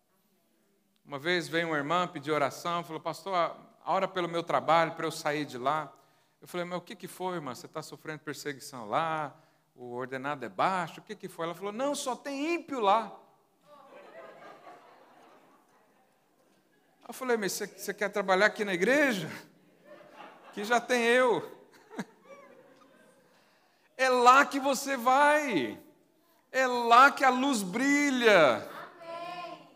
[1.05, 5.11] Uma vez veio uma irmã pedir oração, falou, pastor, ora pelo meu trabalho, para eu
[5.11, 5.93] sair de lá.
[6.41, 7.53] Eu falei, mas o que, que foi, irmã?
[7.53, 9.35] Você está sofrendo perseguição lá?
[9.75, 11.01] O ordenado é baixo?
[11.01, 11.45] O que, que foi?
[11.45, 13.11] Ela falou, não, só tem ímpio lá.
[17.05, 19.29] Eu falei, mas você, você quer trabalhar aqui na igreja?
[20.53, 21.51] Que já tem eu.
[23.95, 25.79] É lá que você vai.
[26.51, 28.72] É lá que a luz brilha.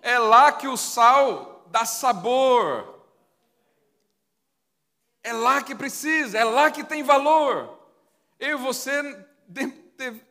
[0.07, 3.03] É lá que o sal dá sabor.
[5.21, 7.77] É lá que precisa, é lá que tem valor.
[8.39, 9.03] Eu e você
[9.45, 10.21] de, de,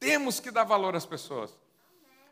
[0.00, 1.56] temos que dar valor às pessoas.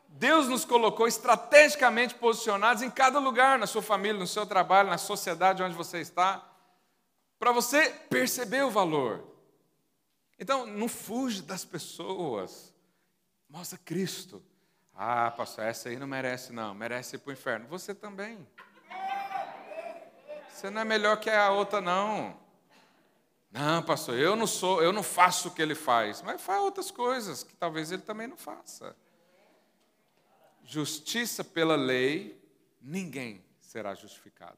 [0.09, 4.99] Deus nos colocou estrategicamente posicionados em cada lugar, na sua família, no seu trabalho, na
[4.99, 6.45] sociedade onde você está,
[7.39, 9.23] para você perceber o valor.
[10.37, 12.75] Então, não fuja das pessoas.
[13.49, 14.43] Mostra Cristo.
[14.95, 16.75] Ah, pastor, essa aí não merece, não.
[16.75, 17.67] Merece ir para o inferno.
[17.69, 18.47] Você também.
[20.49, 22.41] Você não é melhor que a outra, não.
[23.51, 26.91] Não, pastor, eu não sou, eu não faço o que ele faz, mas faz outras
[26.91, 28.97] coisas que talvez ele também não faça.
[30.65, 32.41] Justiça pela lei,
[32.81, 34.57] ninguém será justificado.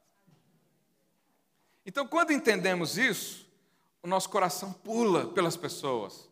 [1.86, 3.48] Então, quando entendemos isso,
[4.02, 6.28] o nosso coração pula pelas pessoas.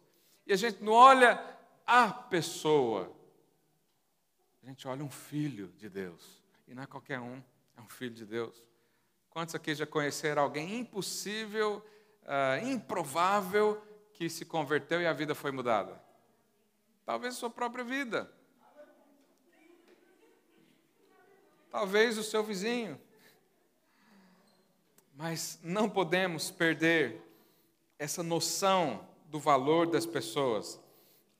[0.46, 1.42] E a gente não olha
[1.86, 3.10] a pessoa,
[4.62, 6.42] a gente olha um filho de Deus.
[6.68, 7.42] E não é qualquer um,
[7.76, 8.56] é um filho de Deus.
[9.28, 11.84] Quantos aqui já conheceram alguém impossível,
[12.22, 16.00] uh, improvável, que se converteu e a vida foi mudada?
[17.04, 18.32] Talvez a sua própria vida.
[21.70, 23.00] Talvez o seu vizinho.
[25.14, 27.20] Mas não podemos perder
[27.98, 30.78] essa noção do valor das pessoas.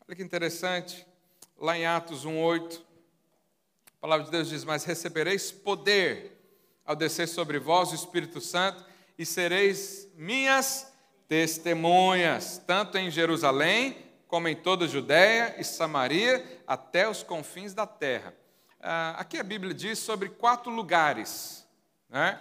[0.00, 1.06] Olha que interessante,
[1.58, 2.82] lá em Atos 1,8,
[4.02, 6.36] a palavra de Deus diz: Mas recebereis poder
[6.84, 8.84] ao descer sobre vós o Espírito Santo,
[9.16, 10.92] e sereis minhas
[11.28, 17.86] testemunhas, tanto em Jerusalém, como em toda a Judéia e Samaria, até os confins da
[17.86, 18.34] terra.
[18.80, 21.64] Ah, aqui a Bíblia diz sobre quatro lugares.
[22.08, 22.40] Né?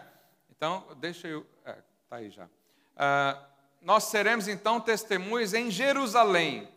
[0.49, 1.45] Então, deixa eu.
[1.59, 1.77] Está é,
[2.09, 2.49] tá aí já.
[2.97, 3.39] Ah,
[3.79, 6.67] nós seremos então testemunhas em Jerusalém.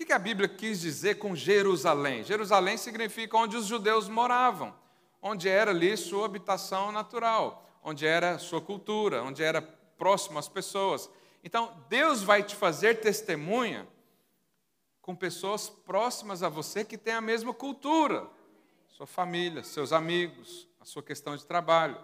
[0.00, 2.22] O que a Bíblia quis dizer com Jerusalém?
[2.22, 4.74] Jerusalém significa onde os judeus moravam
[5.22, 11.10] onde era ali sua habitação natural, onde era sua cultura, onde era próximo às pessoas.
[11.42, 13.86] Então, Deus vai te fazer testemunha
[15.02, 18.26] com pessoas próximas a você que têm a mesma cultura,
[18.88, 21.98] sua família, seus amigos, a sua questão de trabalho.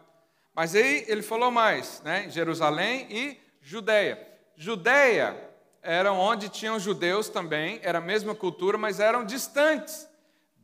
[0.55, 2.29] Mas aí ele falou mais, né?
[2.31, 4.27] Jerusalém e Judéia.
[4.57, 5.54] Judéia
[5.85, 10.09] era onde tinham judeus também, era a mesma cultura, mas eram distantes.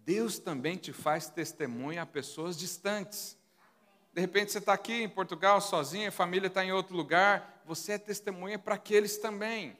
[0.03, 3.37] Deus também te faz testemunha a pessoas distantes.
[4.15, 7.93] De repente você está aqui em Portugal sozinho, a família está em outro lugar, você
[7.93, 9.77] é testemunha para aqueles também.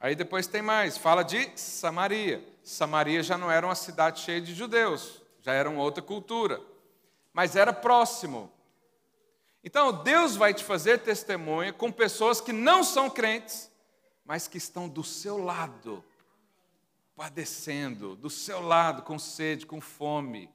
[0.00, 2.42] Aí depois tem mais, fala de Samaria.
[2.64, 6.58] Samaria já não era uma cidade cheia de judeus, já era uma outra cultura,
[7.34, 8.50] mas era próximo.
[9.62, 13.69] Então Deus vai te fazer testemunha com pessoas que não são crentes,
[14.30, 16.04] mas que estão do seu lado
[17.16, 20.48] padecendo, do seu lado, com sede, com fome.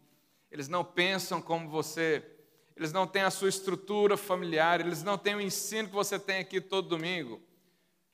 [0.50, 2.26] Eles não pensam como você,
[2.74, 6.38] eles não têm a sua estrutura familiar, eles não têm o ensino que você tem
[6.38, 7.42] aqui todo domingo.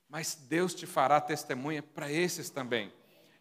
[0.10, 2.92] Mas Deus te fará testemunha para esses também.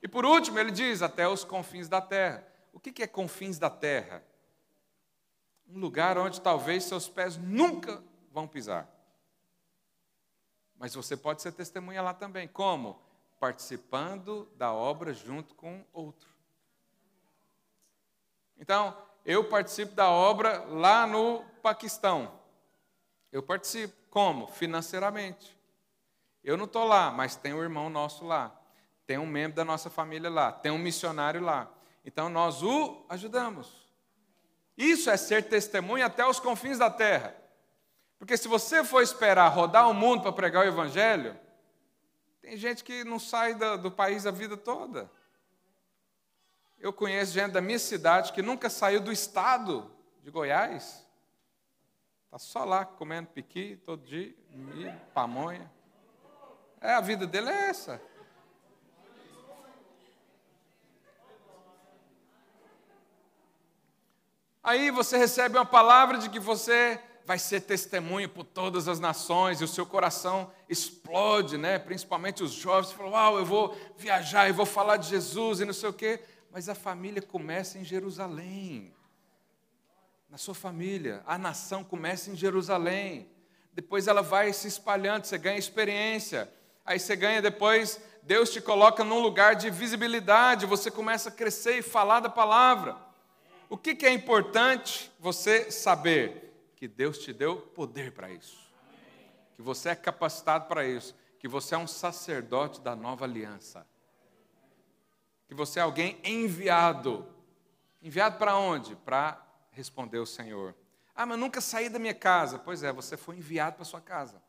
[0.02, 2.46] E por último, ele diz: até os confins da terra.
[2.70, 4.22] O que é confins da terra?
[5.66, 8.99] Um lugar onde talvez seus pés nunca vão pisar.
[10.80, 12.48] Mas você pode ser testemunha lá também.
[12.48, 13.00] Como?
[13.40, 16.28] participando da obra junto com outro.
[18.58, 22.38] Então, eu participo da obra lá no Paquistão.
[23.32, 23.98] Eu participo.
[24.10, 24.48] Como?
[24.48, 25.56] Financeiramente.
[26.44, 28.54] Eu não estou lá, mas tem um irmão nosso lá.
[29.06, 30.52] Tem um membro da nossa família lá.
[30.52, 31.70] Tem um missionário lá.
[32.04, 33.88] Então, nós o ajudamos.
[34.76, 37.39] Isso é ser testemunha até os confins da terra.
[38.20, 41.34] Porque se você for esperar rodar o mundo para pregar o Evangelho,
[42.42, 45.10] tem gente que não sai do, do país a vida toda.
[46.78, 49.90] Eu conheço gente da minha cidade que nunca saiu do estado
[50.22, 51.06] de Goiás.
[52.26, 55.72] Está só lá comendo piqui todo dia, milho, pamonha.
[56.78, 58.02] É, a vida dele é essa.
[64.62, 69.60] Aí você recebe uma palavra de que você vai ser testemunho por todas as nações,
[69.60, 71.78] e o seu coração explode, né?
[71.78, 75.72] principalmente os jovens, falam, uau, eu vou viajar, eu vou falar de Jesus e não
[75.72, 76.20] sei o quê.
[76.50, 78.92] Mas a família começa em Jerusalém.
[80.28, 83.28] Na sua família, a nação começa em Jerusalém.
[83.72, 86.52] depois ela vai se espalhando, você ganha experiência,
[86.84, 91.78] aí você ganha depois, Deus te coloca num lugar de visibilidade, você começa a crescer
[91.78, 92.96] e falar da palavra.
[93.68, 96.49] O que, que é importante você saber?
[96.80, 98.72] Que Deus te deu poder para isso,
[99.54, 103.86] que você é capacitado para isso, que você é um sacerdote da nova aliança,
[105.46, 107.28] que você é alguém enviado.
[108.00, 108.96] Enviado para onde?
[108.96, 110.74] Para responder o Senhor.
[111.14, 112.58] Ah, mas nunca saí da minha casa.
[112.58, 114.42] Pois é, você foi enviado para sua casa.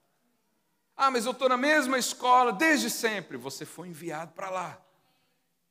[0.95, 3.35] Ah, mas eu estou na mesma escola desde sempre.
[3.35, 4.81] Você foi enviado para lá.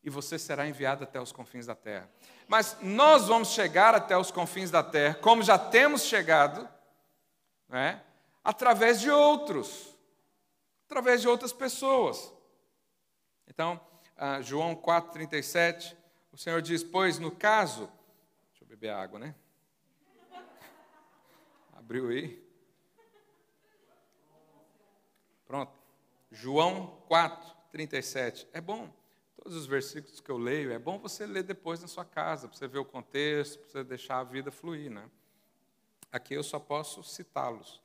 [0.05, 2.11] E você será enviado até os confins da terra.
[2.51, 6.69] Mas nós vamos chegar até os confins da terra, como já temos chegado,
[7.69, 8.03] né,
[8.43, 9.97] através de outros,
[10.85, 12.35] através de outras pessoas.
[13.47, 13.81] Então,
[14.17, 15.97] ah, João 4,37,
[16.33, 17.89] o Senhor diz: Pois no caso,
[18.49, 19.33] deixa eu beber água, né?
[21.79, 22.45] Abriu aí.
[25.47, 25.73] Pronto.
[26.33, 28.49] João 4, 37.
[28.53, 28.93] É bom.
[29.43, 32.59] Todos os versículos que eu leio, é bom você ler depois na sua casa, para
[32.59, 35.09] você ver o contexto, para você deixar a vida fluir, né?
[36.13, 37.81] Aqui eu só posso citá-los.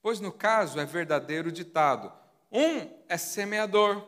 [0.00, 2.10] Pois no caso é verdadeiro ditado:
[2.50, 4.02] um é semeador,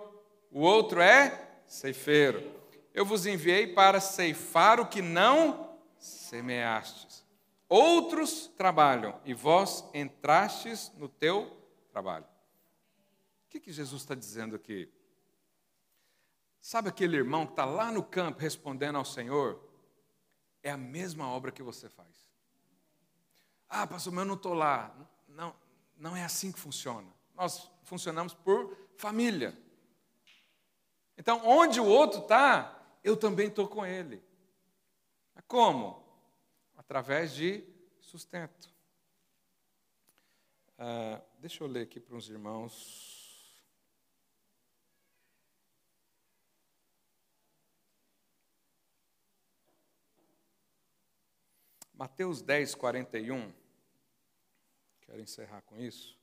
[0.50, 2.50] o outro é ceifeiro.
[2.94, 7.22] Eu vos enviei para ceifar o que não semeastes.
[7.68, 12.24] Outros trabalham e vós entrastes no teu trabalho.
[12.24, 14.90] O que, que Jesus está dizendo aqui?
[16.66, 19.62] Sabe aquele irmão que está lá no campo respondendo ao Senhor?
[20.64, 22.28] É a mesma obra que você faz.
[23.68, 24.92] Ah, pastor, mas eu não estou lá.
[25.28, 25.54] Não,
[25.96, 27.06] não é assim que funciona.
[27.36, 29.56] Nós funcionamos por família.
[31.16, 34.20] Então, onde o outro está, eu também estou com ele.
[35.46, 36.04] Como?
[36.76, 37.62] através de
[38.00, 38.74] sustento.
[40.76, 43.15] Ah, deixa eu ler aqui para os irmãos.
[51.96, 53.52] Mateus 10, 41.
[55.00, 56.18] Quero encerrar com isso.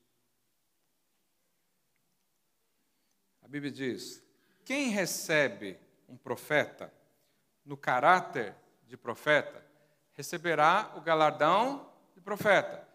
[3.42, 4.24] A Bíblia diz:
[4.64, 6.94] Quem recebe um profeta
[7.66, 8.56] no caráter
[8.86, 9.66] de profeta,
[10.14, 12.88] receberá o galardão de profeta.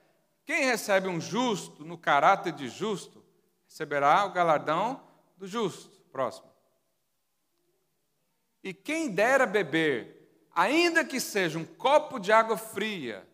[0.44, 3.24] Quem recebe um justo no caráter de justo,
[3.66, 5.04] receberá o galardão
[5.36, 6.00] do justo.
[6.12, 6.48] Próximo.
[8.62, 10.17] E quem dera beber,
[10.58, 13.24] ainda que seja um copo de água fria,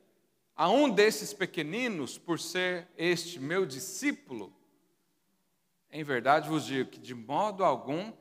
[0.55, 4.55] a um desses pequeninos, por ser este meu discípulo,
[5.91, 8.13] em verdade vos digo que de modo algum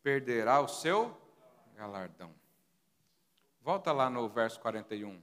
[0.00, 1.12] perderá o seu
[1.74, 2.32] galardão.
[3.60, 5.20] Volta lá no verso 41.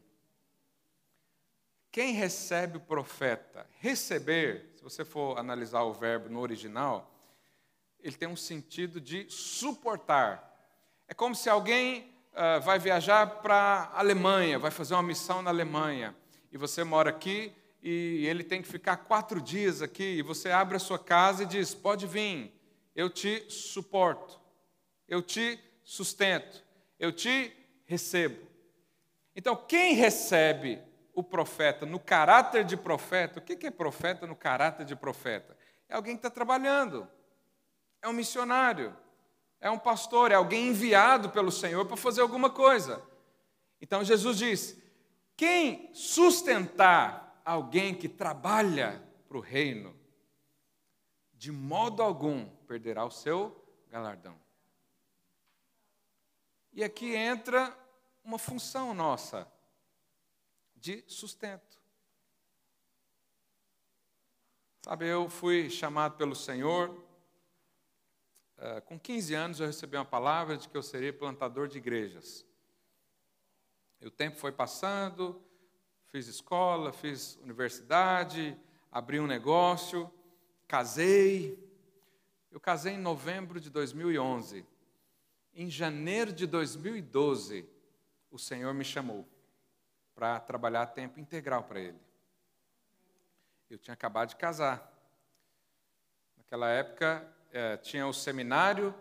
[1.93, 3.65] Quem recebe o profeta?
[3.79, 7.09] Receber, se você for analisar o verbo no original,
[8.01, 10.45] ele tem um sentido de suportar.
[11.07, 15.49] É como se alguém uh, vai viajar para a Alemanha, vai fazer uma missão na
[15.49, 16.15] Alemanha,
[16.51, 20.75] e você mora aqui e ele tem que ficar quatro dias aqui, e você abre
[20.75, 22.53] a sua casa e diz: Pode vir,
[22.95, 24.39] eu te suporto,
[25.07, 26.63] eu te sustento,
[26.99, 27.53] eu te
[27.85, 28.47] recebo.
[29.35, 30.81] Então, quem recebe
[31.13, 35.57] o profeta no caráter de profeta, o que é profeta no caráter de profeta?
[35.87, 37.07] É alguém que está trabalhando,
[38.01, 38.95] é um missionário,
[39.59, 43.03] é um pastor, é alguém enviado pelo Senhor para fazer alguma coisa.
[43.81, 44.77] Então Jesus diz:
[45.35, 49.95] quem sustentar alguém que trabalha para o reino,
[51.33, 53.55] de modo algum perderá o seu
[53.89, 54.39] galardão.
[56.71, 57.75] E aqui entra
[58.23, 59.51] uma função nossa
[60.75, 61.79] de sustento.
[64.83, 67.08] Sabe, eu fui chamado pelo Senhor,
[68.59, 72.45] uh, com 15 anos eu recebi uma palavra de que eu seria plantador de igrejas.
[74.01, 75.41] E o tempo foi passando,
[76.07, 78.57] fiz escola, fiz universidade,
[78.91, 80.11] abri um negócio,
[80.67, 81.57] casei.
[82.51, 84.65] Eu casei em novembro de 2011.
[85.53, 87.67] Em janeiro de 2012,
[88.31, 89.27] o Senhor me chamou
[90.15, 91.99] para trabalhar tempo integral para Ele.
[93.69, 94.91] Eu tinha acabado de casar.
[96.37, 97.27] Naquela época,
[97.81, 98.93] tinha o seminário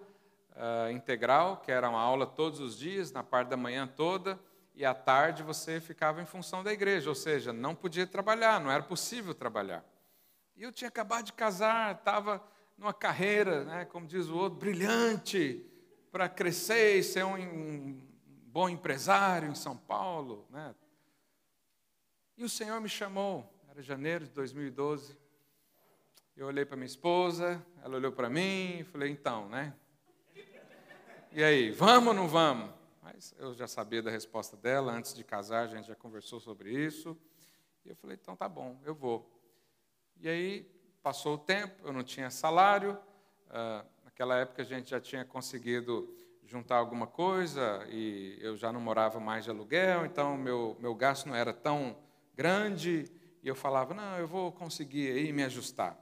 [0.59, 4.39] é, integral, que era uma aula todos os dias, na parte da manhã toda,
[4.75, 8.71] e à tarde você ficava em função da igreja, ou seja, não podia trabalhar, não
[8.71, 9.85] era possível trabalhar.
[10.57, 12.43] E eu tinha acabado de casar, estava
[12.77, 15.65] numa carreira, né, como diz o outro, brilhante,
[16.11, 18.01] para crescer e ser um, um
[18.47, 20.47] bom empresário em São Paulo.
[20.51, 20.75] Né?
[22.37, 25.17] E o Senhor me chamou, era janeiro de 2012,
[26.39, 29.75] Eu olhei para minha esposa, ela olhou para mim e falei, então, né?
[31.33, 32.71] E aí, vamos ou não vamos?
[33.03, 36.73] Mas eu já sabia da resposta dela, antes de casar a gente já conversou sobre
[36.73, 37.19] isso.
[37.85, 39.29] E eu falei, então tá bom, eu vou.
[40.21, 40.63] E aí,
[41.03, 42.93] passou o tempo, eu não tinha salário,
[43.49, 46.09] uh, naquela época a gente já tinha conseguido
[46.45, 51.27] juntar alguma coisa e eu já não morava mais de aluguel, então meu, meu gasto
[51.27, 51.97] não era tão
[52.37, 53.11] grande.
[53.43, 55.99] E eu falava, não, eu vou conseguir aí me ajustar.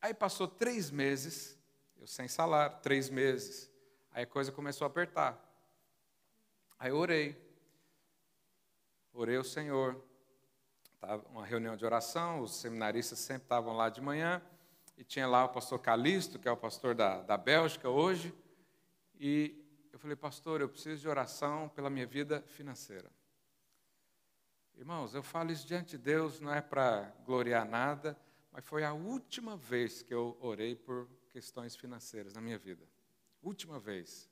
[0.00, 1.58] Aí passou três meses,
[1.96, 3.70] eu sem salário, três meses.
[4.12, 5.36] Aí a coisa começou a apertar.
[6.78, 7.36] Aí eu orei.
[9.12, 10.00] Orei ao Senhor.
[10.94, 14.42] Estava uma reunião de oração, os seminaristas sempre estavam lá de manhã.
[14.96, 18.34] E tinha lá o pastor Calixto, que é o pastor da, da Bélgica hoje.
[19.18, 23.10] E eu falei, pastor, eu preciso de oração pela minha vida financeira.
[24.76, 28.16] Irmãos, eu falo isso diante de Deus, não é para gloriar nada,
[28.50, 32.88] mas foi a última vez que eu orei por questões financeiras na minha vida.
[33.42, 34.28] Última vez.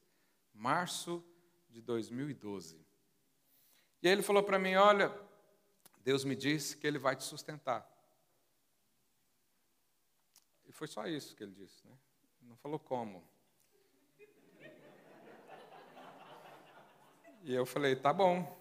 [0.53, 1.25] Março
[1.69, 2.85] de 2012.
[4.03, 5.15] E ele falou para mim: Olha,
[6.03, 7.87] Deus me disse que Ele vai te sustentar.
[10.65, 11.97] E foi só isso que ele disse, né?
[12.43, 13.25] Não falou como.
[17.43, 18.61] E eu falei: Tá bom.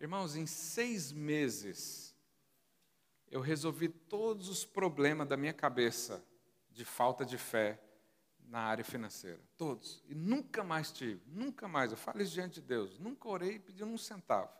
[0.00, 2.07] Irmãos, em seis meses,
[3.30, 6.22] eu resolvi todos os problemas da minha cabeça
[6.70, 7.80] de falta de fé
[8.48, 9.40] na área financeira.
[9.56, 10.02] Todos.
[10.08, 11.90] E nunca mais tive, nunca mais.
[11.90, 12.98] Eu falo isso diante de Deus.
[12.98, 14.50] Nunca orei pedindo um centavo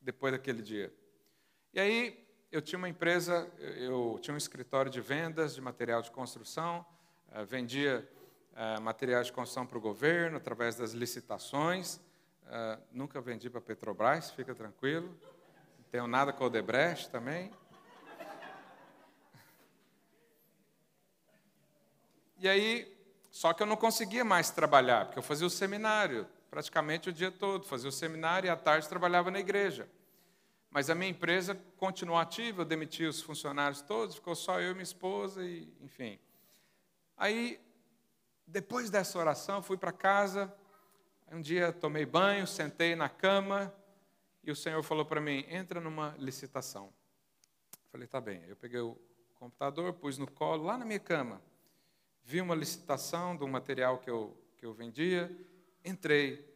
[0.00, 0.94] depois daquele dia.
[1.72, 6.10] E aí, eu tinha uma empresa, eu tinha um escritório de vendas de material de
[6.10, 6.86] construção,
[7.32, 8.08] eh, vendia
[8.54, 12.00] eh, materiais de construção para o governo através das licitações.
[12.46, 15.08] Eh, nunca vendi para a Petrobras, fica tranquilo.
[15.76, 17.50] Não tenho nada com o Odebrecht também.
[22.38, 22.96] E aí,
[23.30, 26.26] só que eu não conseguia mais trabalhar, porque eu fazia o seminário
[26.56, 29.86] praticamente o dia todo, fazia o seminário e à tarde trabalhava na igreja.
[30.70, 34.72] Mas a minha empresa continuou ativa, eu demiti os funcionários todos, ficou só eu e
[34.72, 36.18] minha esposa, e, enfim.
[37.14, 37.60] Aí,
[38.46, 40.50] depois dessa oração, fui para casa.
[41.30, 43.74] Um dia tomei banho, sentei na cama
[44.42, 46.90] e o Senhor falou para mim: entra numa licitação.
[47.90, 48.42] Falei, tá bem.
[48.46, 48.96] Eu peguei o
[49.34, 51.40] computador, pus no colo, lá na minha cama
[52.36, 55.34] vi uma licitação um material que eu, que eu vendia,
[55.82, 56.46] entrei.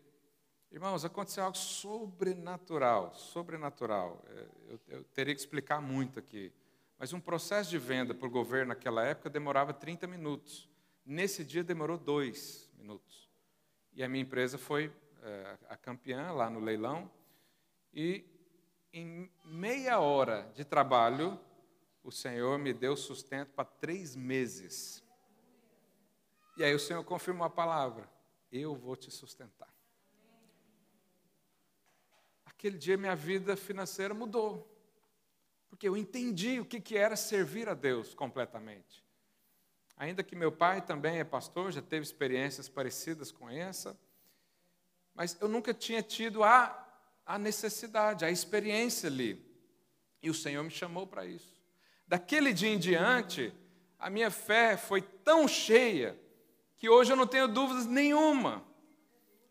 [0.71, 4.23] Irmãos, aconteceu algo sobrenatural, sobrenatural.
[4.29, 6.53] É, eu, eu teria que explicar muito aqui.
[6.99, 10.69] Mas um processo de venda o governo naquela época demorava 30 minutos.
[11.03, 13.31] Nesse dia demorou dois minutos.
[13.95, 17.11] E a minha empresa foi é, a campeã lá no leilão.
[17.91, 18.23] E
[18.93, 21.41] em meia hora de trabalho,
[22.05, 25.03] o Senhor me deu sustento para três meses.
[26.57, 28.09] E aí o Senhor confirmou a palavra:
[28.51, 29.73] Eu vou te sustentar.
[32.45, 34.69] Aquele dia minha vida financeira mudou.
[35.69, 39.05] Porque eu entendi o que era servir a Deus completamente.
[39.97, 43.99] Ainda que meu pai também é pastor, já teve experiências parecidas com essa,
[45.15, 46.89] mas eu nunca tinha tido a,
[47.27, 49.47] a necessidade, a experiência ali.
[50.23, 51.63] E o Senhor me chamou para isso.
[52.07, 53.55] Daquele dia em diante,
[53.99, 56.19] a minha fé foi tão cheia
[56.81, 58.65] que hoje eu não tenho dúvidas nenhuma.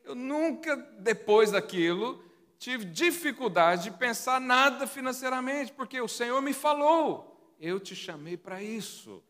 [0.04, 2.22] Eu nunca, depois daquilo,
[2.58, 8.64] tive dificuldade de pensar nada financeiramente, porque o Senhor me falou: eu te chamei para
[8.64, 9.24] isso.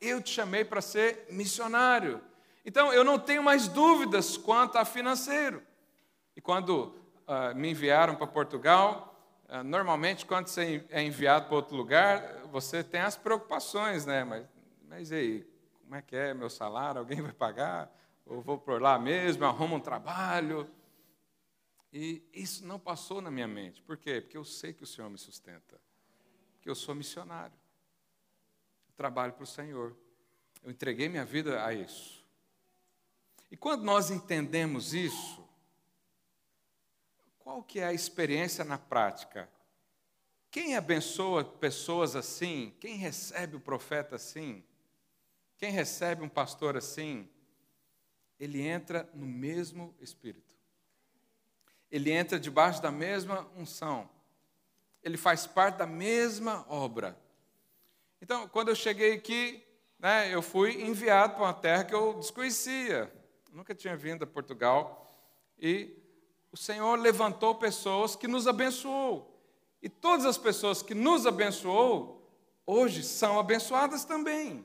[0.00, 2.22] Eu te chamei para ser missionário.
[2.64, 5.62] Então, eu não tenho mais dúvidas quanto a financeiro.
[6.34, 6.94] E quando
[7.26, 9.14] uh, me enviaram para Portugal,
[9.48, 14.24] uh, normalmente, quando você é enviado para outro lugar, você tem as preocupações, né?
[14.24, 14.46] Mas,
[14.88, 15.57] mas e aí?
[15.88, 16.98] Como é que é meu salário?
[16.98, 17.90] Alguém vai pagar?
[18.26, 20.70] Ou vou por lá mesmo, arrumo um trabalho?
[21.90, 23.80] E isso não passou na minha mente.
[23.80, 24.20] Por quê?
[24.20, 25.80] Porque eu sei que o Senhor me sustenta.
[26.52, 27.56] Porque eu sou missionário.
[28.86, 29.96] Eu trabalho para o Senhor.
[30.62, 32.22] Eu entreguei minha vida a isso.
[33.50, 35.42] E quando nós entendemos isso,
[37.38, 39.48] qual que é a experiência na prática?
[40.50, 42.76] Quem abençoa pessoas assim?
[42.78, 44.62] Quem recebe o profeta assim?
[45.58, 47.28] Quem recebe um pastor assim,
[48.38, 50.56] ele entra no mesmo espírito.
[51.90, 54.08] Ele entra debaixo da mesma unção.
[55.02, 57.18] Ele faz parte da mesma obra.
[58.22, 59.62] Então, quando eu cheguei aqui,
[59.98, 63.12] né, eu fui enviado para uma terra que eu desconhecia.
[63.52, 65.06] nunca tinha vindo a Portugal.
[65.58, 65.96] E
[66.52, 69.34] o Senhor levantou pessoas que nos abençoou.
[69.82, 72.18] E todas as pessoas que nos abençoou
[72.66, 74.64] hoje são abençoadas também,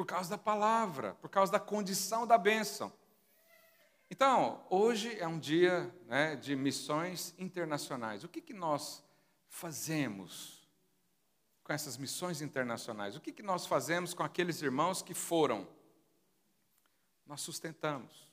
[0.00, 2.90] por causa da palavra, por causa da condição da bênção.
[4.10, 8.24] Então, hoje é um dia né, de missões internacionais.
[8.24, 9.04] O que, que nós
[9.46, 10.66] fazemos
[11.62, 13.14] com essas missões internacionais?
[13.14, 15.68] O que, que nós fazemos com aqueles irmãos que foram?
[17.26, 18.26] Nós sustentamos.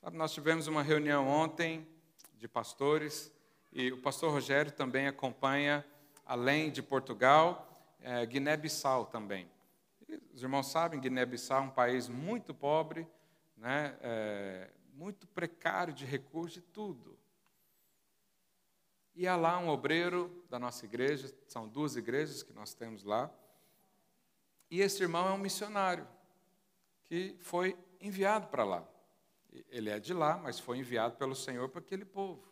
[0.00, 1.86] Sabe, nós tivemos uma reunião ontem
[2.38, 3.30] de pastores
[3.70, 5.84] e o pastor Rogério também acompanha,
[6.24, 7.70] além de Portugal,
[8.00, 9.46] é, Guiné-Bissau também.
[10.32, 13.06] Os irmãos sabem, Guiné-Bissau é um país muito pobre,
[13.56, 17.18] né, é, muito precário de recursos e tudo.
[19.14, 23.30] E há lá um obreiro da nossa igreja, são duas igrejas que nós temos lá,
[24.70, 26.06] e esse irmão é um missionário
[27.04, 28.88] que foi enviado para lá.
[29.68, 32.48] Ele é de lá, mas foi enviado pelo Senhor para aquele povo.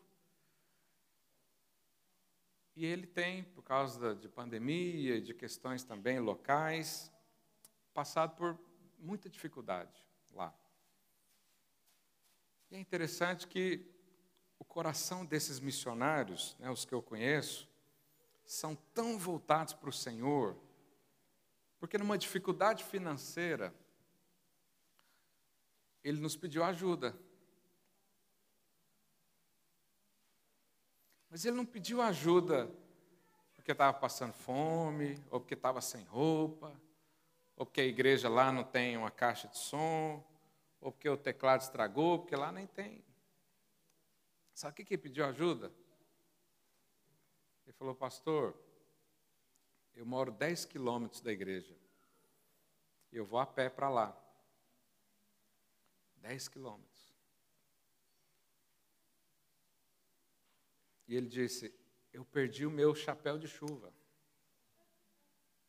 [2.74, 7.12] E ele tem, por causa de pandemia de questões também locais,
[7.98, 8.56] passado por
[8.96, 10.54] muita dificuldade lá.
[12.70, 13.84] E é interessante que
[14.56, 17.68] o coração desses missionários, né, os que eu conheço,
[18.44, 20.56] são tão voltados para o Senhor,
[21.80, 23.74] porque numa dificuldade financeira,
[26.04, 27.18] ele nos pediu ajuda.
[31.28, 32.70] Mas ele não pediu ajuda
[33.56, 36.80] porque estava passando fome, ou porque estava sem roupa,
[37.58, 40.24] ou porque a igreja lá não tem uma caixa de som,
[40.80, 43.04] ou porque o teclado estragou, porque lá nem tem.
[44.54, 45.72] Sabe o que ele pediu ajuda?
[47.66, 48.56] Ele falou, pastor,
[49.92, 51.76] eu moro 10 quilômetros da igreja.
[53.10, 54.16] Eu vou a pé para lá.
[56.18, 57.12] 10 quilômetros.
[61.08, 61.74] E ele disse:
[62.12, 63.92] Eu perdi o meu chapéu de chuva.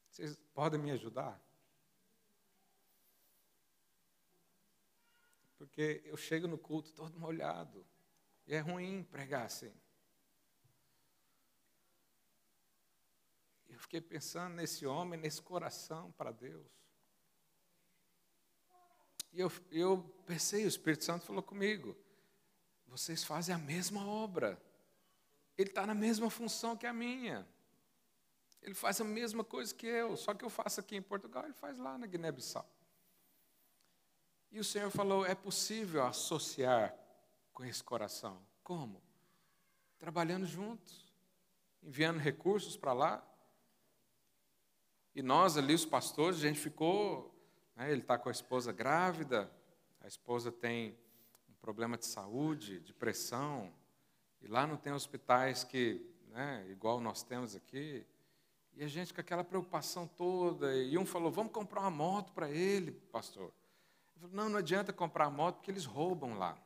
[0.09, 1.48] Vocês podem me ajudar?
[5.59, 7.85] Porque eu chego no culto todo molhado.
[8.47, 9.71] E é ruim pregar assim.
[13.67, 16.65] Eu fiquei pensando nesse homem, nesse coração para Deus.
[19.33, 21.95] E eu, eu pensei, o Espírito Santo falou comigo:
[22.87, 24.59] vocês fazem a mesma obra.
[25.57, 27.45] Ele está na mesma função que a minha.
[28.61, 31.53] Ele faz a mesma coisa que eu, só que eu faço aqui em Portugal, ele
[31.53, 32.78] faz lá na Guiné-Bissau.
[34.51, 36.95] E o Senhor falou: é possível associar
[37.53, 38.41] com esse coração.
[38.63, 39.01] Como?
[39.97, 41.11] Trabalhando juntos,
[41.83, 43.25] enviando recursos para lá.
[45.15, 47.35] E nós ali, os pastores, a gente ficou
[47.79, 47.89] né?
[47.89, 49.49] Ele está com a esposa grávida,
[50.01, 50.97] a esposa tem
[51.49, 53.73] um problema de saúde, de pressão,
[54.41, 58.05] e lá não tem hospitais que, né, igual nós temos aqui.
[58.75, 62.49] E a gente com aquela preocupação toda, e um falou: vamos comprar uma moto para
[62.49, 63.53] ele, pastor.
[64.31, 66.57] Não, não adianta comprar moto porque eles roubam lá.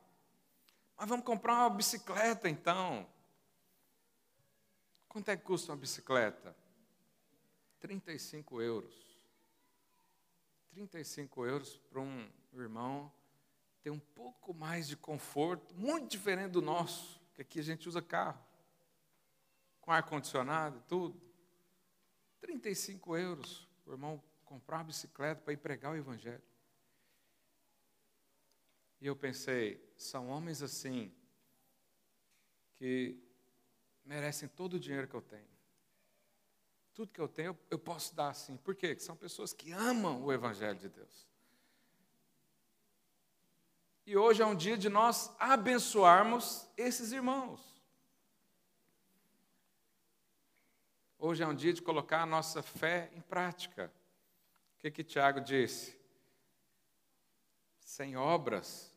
[0.96, 3.06] Mas vamos comprar uma bicicleta então.
[5.08, 6.56] Quanto é que custa uma bicicleta?
[7.80, 8.94] 35 euros.
[10.70, 13.12] 35 euros para um irmão
[13.82, 18.00] ter um pouco mais de conforto, muito diferente do nosso, que aqui a gente usa
[18.00, 18.42] carro,
[19.80, 21.20] com ar-condicionado e tudo.
[22.40, 26.42] 35 euros para o irmão comprar uma bicicleta para ir pregar o Evangelho.
[29.00, 31.12] E eu pensei, são homens assim,
[32.74, 33.18] que
[34.04, 35.54] merecem todo o dinheiro que eu tenho.
[36.92, 38.56] Tudo que eu tenho, eu posso dar assim.
[38.56, 38.88] Por quê?
[38.88, 41.28] Porque são pessoas que amam o Evangelho de Deus.
[44.06, 47.74] E hoje é um dia de nós abençoarmos esses irmãos.
[51.18, 53.90] Hoje é um dia de colocar a nossa fé em prática.
[54.76, 55.98] O que, que Tiago disse?
[57.84, 58.90] Sem obras,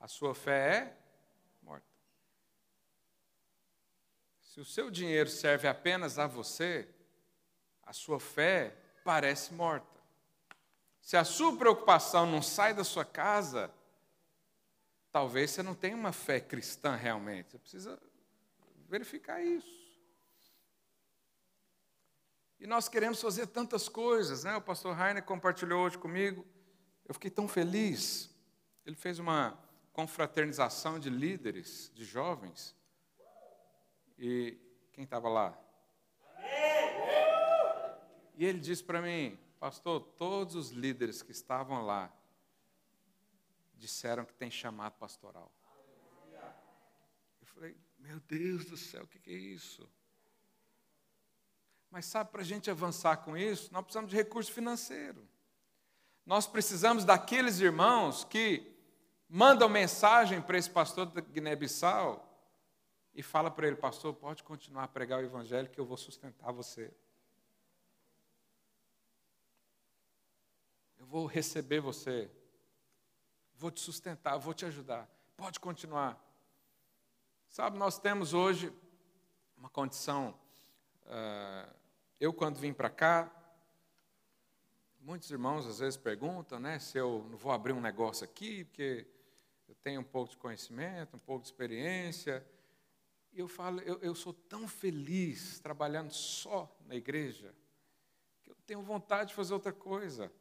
[0.00, 0.96] a sua fé é
[1.62, 1.86] morta.
[4.40, 6.88] Se o seu dinheiro serve apenas a você,
[7.82, 10.00] a sua fé parece morta.
[11.02, 13.72] Se a sua preocupação não sai da sua casa,
[15.12, 17.50] talvez você não tenha uma fé cristã realmente.
[17.50, 18.02] Você precisa
[18.88, 19.86] verificar isso.
[22.58, 24.56] E nós queremos fazer tantas coisas, né?
[24.56, 26.44] O pastor Rainer compartilhou hoje comigo.
[27.06, 28.30] Eu fiquei tão feliz.
[28.84, 29.58] Ele fez uma
[29.92, 32.74] confraternização de líderes, de jovens.
[34.18, 34.58] E
[34.92, 35.58] quem estava lá?
[38.34, 42.12] E ele disse para mim, pastor, todos os líderes que estavam lá
[43.76, 45.50] disseram que tem chamado pastoral.
[47.40, 49.88] Eu falei, meu Deus do céu, o que, é isso?
[51.90, 55.26] Mas sabe, para a gente avançar com isso, nós precisamos de recurso financeiro.
[56.26, 58.74] Nós precisamos daqueles irmãos que
[59.28, 62.24] mandam mensagem para esse pastor da Guiné-Bissau
[63.14, 66.52] e fala para ele, pastor, pode continuar a pregar o evangelho que eu vou sustentar
[66.52, 66.92] você.
[70.98, 72.28] Eu vou receber você.
[73.54, 75.08] Vou te sustentar, vou te ajudar.
[75.36, 76.20] Pode continuar.
[77.48, 78.72] Sabe, nós temos hoje
[79.56, 80.36] uma condição.
[81.04, 81.72] Uh,
[82.18, 83.30] eu, quando vim para cá,
[85.06, 89.06] muitos irmãos às vezes perguntam né, se eu não vou abrir um negócio aqui, porque
[89.68, 92.44] eu tenho um pouco de conhecimento, um pouco de experiência.
[93.32, 97.54] E eu falo, eu, eu sou tão feliz trabalhando só na igreja,
[98.42, 100.32] que eu tenho vontade de fazer outra coisa.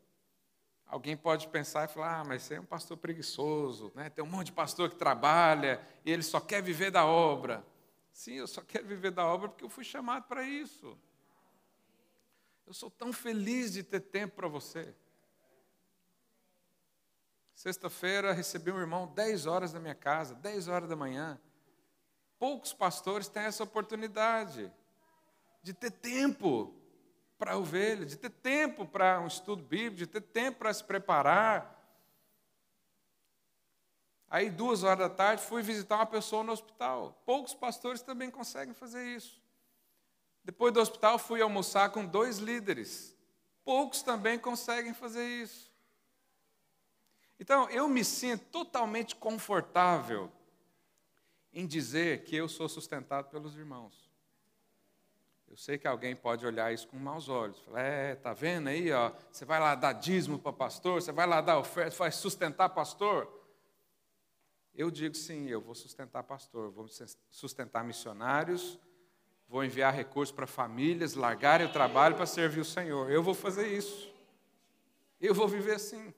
[0.87, 4.09] Alguém pode pensar e falar, ah, mas você é um pastor preguiçoso, né?
[4.09, 7.63] tem um monte de pastor que trabalha e ele só quer viver da obra.
[8.11, 10.97] Sim, eu só quero viver da obra porque eu fui chamado para isso.
[12.65, 14.95] Eu sou tão feliz de ter tempo para você.
[17.53, 21.39] Sexta-feira recebi um irmão 10 horas da minha casa, 10 horas da manhã.
[22.39, 24.71] Poucos pastores têm essa oportunidade
[25.61, 26.75] de ter tempo
[27.37, 30.83] para a ovelha, de ter tempo para um estudo bíblico, de ter tempo para se
[30.83, 31.73] preparar.
[34.27, 37.21] Aí, duas horas da tarde, fui visitar uma pessoa no hospital.
[37.25, 39.44] Poucos pastores também conseguem fazer isso.
[40.45, 43.17] Depois do hospital, fui almoçar com dois líderes.
[43.63, 45.73] Poucos também conseguem fazer isso.
[47.39, 50.31] Então, eu me sinto totalmente confortável
[51.51, 54.05] em dizer que eu sou sustentado pelos irmãos.
[55.47, 57.59] Eu sei que alguém pode olhar isso com maus olhos.
[57.61, 61.25] Falar, é, tá vendo aí, ó, você vai lá dar dízimo para pastor, você vai
[61.25, 63.27] lá dar oferta, vai sustentar pastor.
[64.75, 66.87] Eu digo sim, eu vou sustentar pastor, vou
[67.31, 68.77] sustentar missionários,
[69.47, 73.11] vou enviar recursos para famílias, largarem o trabalho para servir o Senhor.
[73.11, 74.13] Eu vou fazer isso.
[75.19, 76.13] Eu vou viver assim.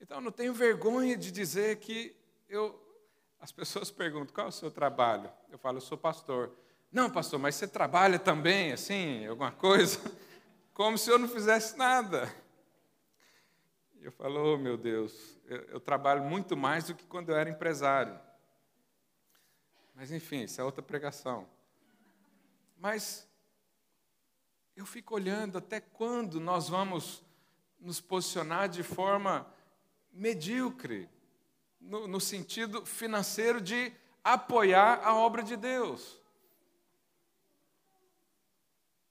[0.00, 2.16] Então, não tenho vergonha de dizer que
[2.48, 2.78] eu
[3.40, 5.30] as pessoas perguntam: qual é o seu trabalho?
[5.50, 6.52] Eu falo: eu sou pastor.
[6.92, 9.98] Não, pastor, mas você trabalha também, assim, alguma coisa?
[10.74, 12.32] Como se eu não fizesse nada.
[14.00, 17.48] Eu falo: oh, meu Deus, eu, eu trabalho muito mais do que quando eu era
[17.48, 18.18] empresário.
[20.00, 21.46] Mas, enfim, isso é outra pregação.
[22.78, 23.28] Mas
[24.74, 27.22] eu fico olhando até quando nós vamos
[27.78, 29.46] nos posicionar de forma
[30.10, 31.06] medíocre
[31.78, 33.92] no, no sentido financeiro de
[34.24, 36.18] apoiar a obra de Deus.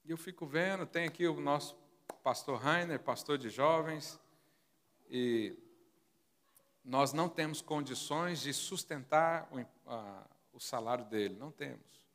[0.03, 1.77] E eu fico vendo, tem aqui o nosso
[2.23, 4.19] pastor Rainer, pastor de jovens,
[5.07, 5.55] e
[6.83, 9.47] nós não temos condições de sustentar
[9.85, 10.25] a,
[10.59, 12.05] o salário dele, não temos.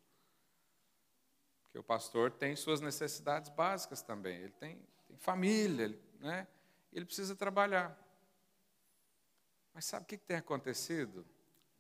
[1.63, 4.79] Porque o pastor tem suas necessidades básicas também, ele tem,
[5.09, 6.47] tem família, ele, né?
[6.93, 7.99] ele precisa trabalhar.
[9.73, 11.27] Mas sabe o que tem acontecido?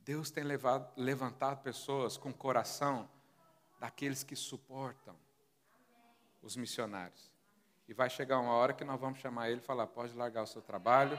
[0.00, 3.08] Deus tem levado, levantado pessoas com coração
[3.78, 5.14] daqueles que suportam
[6.42, 7.30] os missionários.
[7.86, 10.46] E vai chegar uma hora que nós vamos chamar ele e falar: pode largar o
[10.46, 11.18] seu trabalho,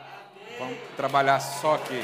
[0.57, 2.01] vamos trabalhar só aqui.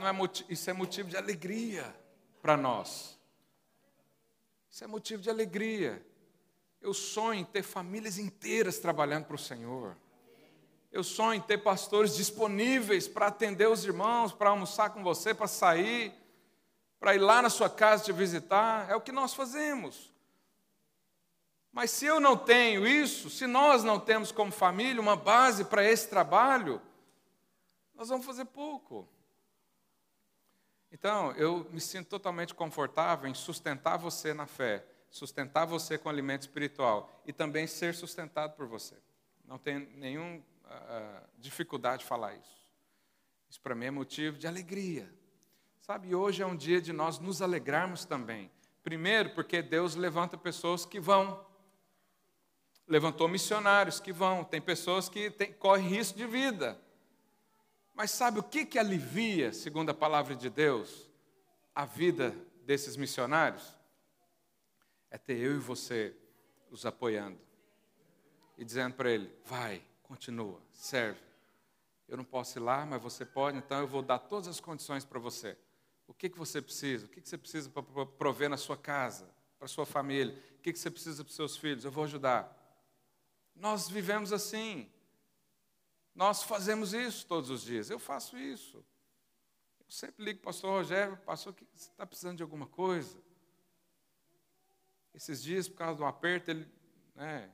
[0.00, 1.94] Isso, não é, isso é motivo de alegria
[2.40, 3.18] para nós.
[4.70, 6.04] Isso é motivo de alegria.
[6.80, 9.96] Eu sonho em ter famílias inteiras trabalhando para o Senhor.
[10.90, 15.46] Eu sonho em ter pastores disponíveis para atender os irmãos, para almoçar com você, para
[15.46, 16.14] sair,
[16.98, 18.90] para ir lá na sua casa te visitar.
[18.90, 20.10] É o que nós fazemos.
[21.70, 25.84] Mas se eu não tenho isso, se nós não temos como família uma base para
[25.84, 26.80] esse trabalho,
[27.94, 29.06] nós vamos fazer pouco.
[30.92, 36.42] Então, eu me sinto totalmente confortável em sustentar você na fé, sustentar você com alimento
[36.42, 38.96] espiritual e também ser sustentado por você.
[39.44, 42.66] Não tenho nenhuma uh, dificuldade de falar isso.
[43.48, 45.12] Isso para mim é motivo de alegria.
[45.80, 48.50] Sabe, hoje é um dia de nós nos alegrarmos também.
[48.82, 51.44] Primeiro, porque Deus levanta pessoas que vão.
[52.86, 54.44] Levantou missionários que vão.
[54.44, 56.80] Tem pessoas que correm risco de vida.
[58.00, 61.10] Mas sabe o que, que alivia, segundo a palavra de Deus,
[61.74, 62.34] a vida
[62.64, 63.76] desses missionários?
[65.10, 66.16] É ter eu e você
[66.70, 67.38] os apoiando
[68.56, 71.20] e dizendo para ele: vai, continua, serve.
[72.08, 75.04] Eu não posso ir lá, mas você pode, então eu vou dar todas as condições
[75.04, 75.54] para você.
[76.06, 77.04] O que, que você precisa?
[77.04, 79.28] O que, que você precisa para prover na sua casa,
[79.58, 80.42] para sua família?
[80.56, 81.84] O que, que você precisa para os seus filhos?
[81.84, 82.50] Eu vou ajudar.
[83.54, 84.90] Nós vivemos assim.
[86.20, 87.88] Nós fazemos isso todos os dias.
[87.88, 88.84] Eu faço isso.
[89.78, 93.18] Eu sempre ligo para o pastor Rogério, pastor, você está precisando de alguma coisa?
[95.14, 96.70] Esses dias, por causa do aperto, ele
[97.14, 97.50] né,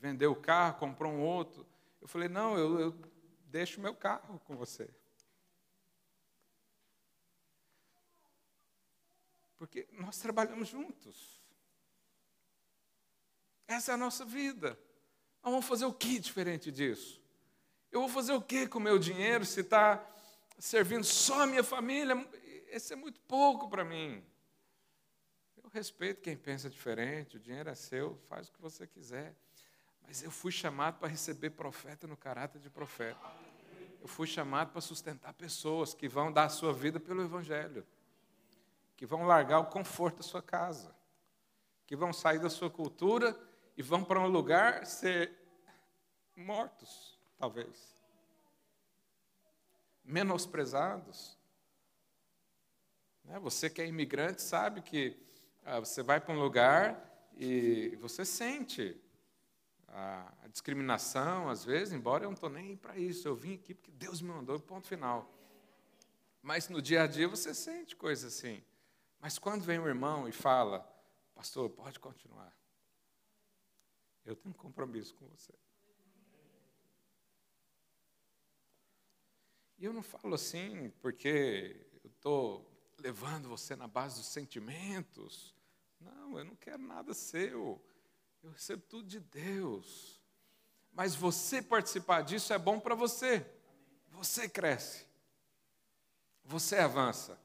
[0.00, 1.64] vendeu o carro, comprou um outro.
[2.00, 3.02] Eu falei, não, eu, eu
[3.44, 4.90] deixo meu carro com você.
[9.56, 11.40] Porque nós trabalhamos juntos.
[13.68, 14.70] Essa é a nossa vida.
[15.40, 17.17] Nós vamos fazer o que diferente disso?
[17.90, 20.04] Eu vou fazer o que com o meu dinheiro se está
[20.58, 22.14] servindo só a minha família?
[22.68, 24.22] Esse é muito pouco para mim.
[25.62, 29.34] Eu respeito quem pensa diferente, o dinheiro é seu, faz o que você quiser.
[30.06, 33.20] Mas eu fui chamado para receber profeta no caráter de profeta.
[34.00, 37.86] Eu fui chamado para sustentar pessoas que vão dar a sua vida pelo Evangelho,
[38.96, 40.94] que vão largar o conforto da sua casa,
[41.86, 43.38] que vão sair da sua cultura
[43.76, 45.32] e vão para um lugar ser
[46.36, 48.02] mortos, talvez,
[50.04, 51.38] menosprezados.
[53.24, 55.16] Né, você que é imigrante sabe que
[55.64, 59.00] ah, você vai para um lugar e você sente
[59.88, 63.90] a, discriminação, às vezes, embora eu não estou nem para isso, eu vim aqui porque
[63.92, 65.30] Deus me mandou, ponto final.
[66.42, 68.62] Mas no dia a dia você sente coisas assim.
[69.20, 70.86] Mas quando vem um irmão e fala,
[71.34, 72.52] pastor, pode continuar.
[74.24, 75.52] Eu tenho um compromisso com você.
[79.78, 82.68] E eu não falo assim porque eu estou
[82.98, 85.54] levando você na base dos sentimentos,
[86.00, 87.80] não, eu não quero nada seu.
[88.42, 90.20] Eu recebo tudo de Deus.
[90.92, 93.46] Mas você participar disso é bom para você.
[94.10, 95.06] Você cresce.
[96.44, 97.38] Você avança.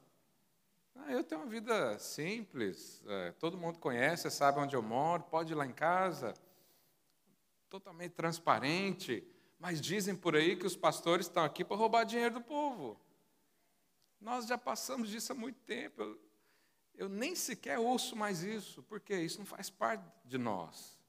[0.94, 3.02] Ah, eu tenho uma vida simples.
[3.06, 5.24] É, todo mundo conhece, sabe onde eu moro.
[5.24, 6.34] Pode ir lá em casa.
[7.68, 9.26] Totalmente transparente.
[9.64, 13.00] Mas dizem por aí que os pastores estão aqui para roubar dinheiro do povo.
[14.20, 16.02] Nós já passamos disso há muito tempo.
[16.02, 16.20] Eu,
[16.94, 21.00] eu nem sequer ouço mais isso, porque isso não faz parte de nós.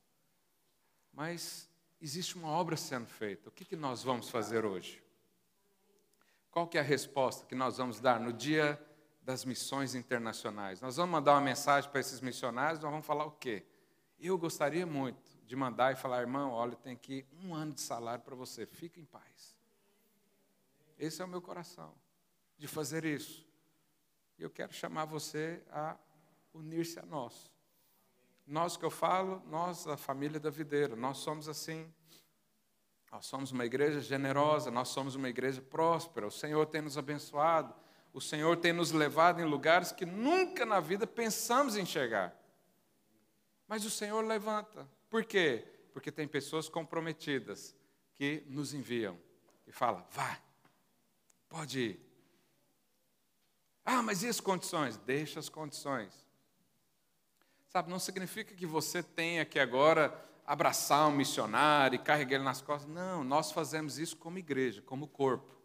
[1.11, 3.49] Mas existe uma obra sendo feita.
[3.49, 5.03] O que, que nós vamos fazer hoje?
[6.49, 8.81] Qual que é a resposta que nós vamos dar no dia
[9.21, 10.79] das missões internacionais?
[10.79, 13.65] Nós vamos mandar uma mensagem para esses missionários, nós vamos falar o quê?
[14.17, 18.23] Eu gostaria muito de mandar e falar, irmão, olha, tem aqui um ano de salário
[18.23, 19.55] para você, fique em paz.
[20.97, 21.93] Esse é o meu coração,
[22.57, 23.45] de fazer isso.
[24.37, 25.97] E eu quero chamar você a
[26.53, 27.53] unir-se a nós.
[28.45, 31.91] Nós que eu falo, nós, a família da videira, nós somos assim.
[33.11, 36.27] Nós somos uma igreja generosa, nós somos uma igreja próspera.
[36.27, 37.73] O Senhor tem nos abençoado,
[38.13, 42.35] o Senhor tem nos levado em lugares que nunca na vida pensamos em chegar.
[43.67, 44.87] Mas o Senhor levanta.
[45.09, 45.65] Por quê?
[45.93, 47.75] Porque tem pessoas comprometidas
[48.13, 49.17] que nos enviam
[49.67, 50.39] e falam: vá,
[51.47, 52.05] pode ir.
[53.85, 54.97] Ah, mas e as condições?
[54.97, 56.25] Deixa as condições.
[57.67, 60.13] Sabe, não significa que você tenha que agora
[60.45, 62.89] abraçar um missionário e carregar ele nas costas.
[62.89, 65.55] Não, nós fazemos isso como igreja, como corpo.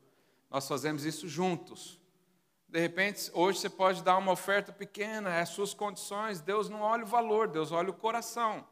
[0.51, 2.01] Nós fazemos isso juntos.
[2.69, 6.41] De repente, hoje você pode dar uma oferta pequena, é as suas condições.
[6.41, 8.67] Deus não olha o valor, Deus olha o coração.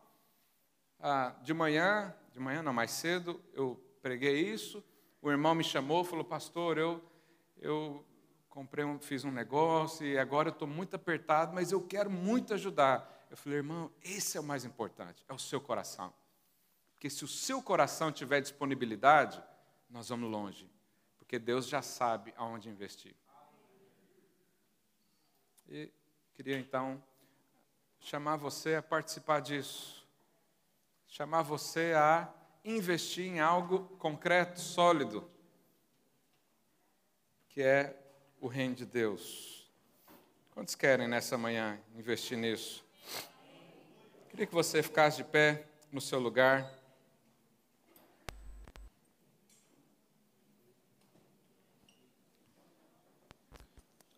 [1.00, 4.84] Ah, de manhã, de manhã não, mais cedo, eu preguei isso.
[5.22, 7.02] O irmão me chamou, falou, pastor, eu,
[7.56, 8.04] eu
[8.48, 12.54] comprei um, fiz um negócio e agora eu estou muito apertado, mas eu quero muito
[12.54, 13.26] ajudar.
[13.30, 16.12] Eu falei, irmão, esse é o mais importante, é o seu coração.
[16.94, 19.40] Porque se o seu coração tiver disponibilidade,
[19.88, 20.68] nós vamos longe.
[21.16, 23.14] Porque Deus já sabe aonde investir.
[25.68, 25.92] E
[26.34, 27.02] queria então
[28.00, 29.97] chamar você a participar disso.
[31.10, 32.32] Chamar você a
[32.62, 35.28] investir em algo concreto, sólido,
[37.48, 37.98] que é
[38.38, 39.72] o reino de Deus.
[40.50, 42.84] Quantos querem nessa manhã investir nisso?
[44.28, 46.70] Queria que você ficasse de pé no seu lugar.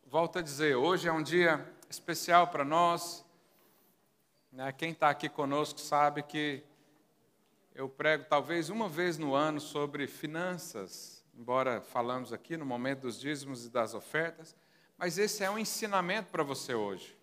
[0.04, 3.24] Volto a dizer, hoje é um dia especial para nós.
[4.50, 4.72] Né?
[4.72, 6.64] Quem está aqui conosco sabe que
[7.74, 13.18] eu prego talvez uma vez no ano sobre finanças embora falamos aqui no momento dos
[13.18, 14.54] dízimos e das ofertas,
[14.98, 17.16] mas esse é um ensinamento para você hoje.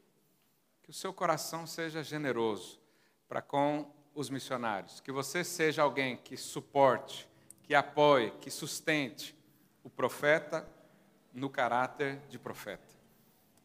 [0.81, 2.79] Que o seu coração seja generoso
[3.27, 7.29] para com os missionários, que você seja alguém que suporte,
[7.61, 9.37] que apoie, que sustente
[9.83, 10.67] o profeta
[11.31, 12.95] no caráter de profeta.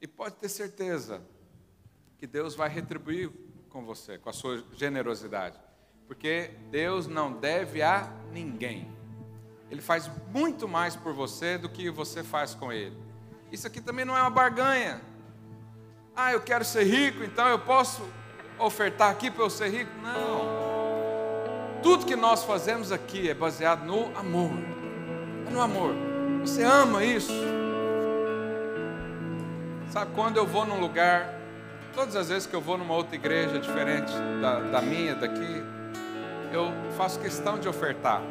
[0.03, 1.22] E pode ter certeza
[2.18, 3.30] que Deus vai retribuir
[3.70, 5.59] com você, com a sua generosidade,
[6.12, 8.86] porque Deus não deve a ninguém.
[9.70, 12.94] Ele faz muito mais por você do que você faz com ele.
[13.50, 15.00] Isso aqui também não é uma barganha.
[16.14, 18.06] Ah, eu quero ser rico, então eu posso
[18.58, 19.90] ofertar aqui para eu ser rico?
[20.02, 21.80] Não.
[21.82, 24.50] Tudo que nós fazemos aqui é baseado no amor.
[25.46, 25.94] É no amor.
[26.42, 27.32] Você ama isso?
[29.88, 31.40] Sabe, quando eu vou num lugar,
[31.94, 35.82] todas as vezes que eu vou numa outra igreja diferente da, da minha, daqui,
[36.57, 38.22] eu faço questão de ofertar.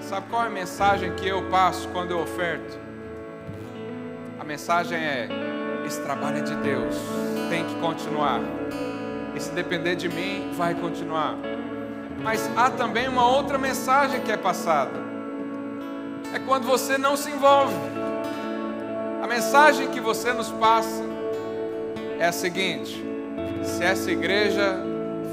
[0.00, 2.78] Sabe qual é a mensagem que eu passo quando eu oferto?
[4.38, 5.28] A mensagem é:
[5.86, 6.94] esse trabalho é de Deus,
[7.48, 8.40] tem que continuar.
[9.34, 11.34] E se depender de mim, vai continuar.
[12.22, 14.92] Mas há também uma outra mensagem que é passada.
[16.34, 17.74] É quando você não se envolve.
[19.22, 21.02] A mensagem que você nos passa
[22.18, 23.02] é a seguinte:
[23.62, 24.78] se essa igreja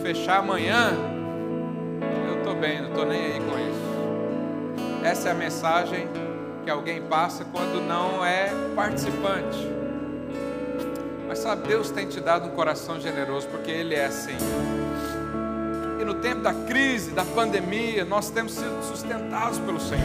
[0.02, 1.11] fechar amanhã,
[2.62, 5.04] bem, não estou nem aí com isso.
[5.04, 6.08] Essa é a mensagem
[6.64, 9.68] que alguém passa quando não é participante.
[11.28, 14.38] Mas sabe, Deus tem te dado um coração generoso, porque Ele é assim.
[16.00, 20.02] E no tempo da crise, da pandemia, nós temos sido sustentados pelo Senhor.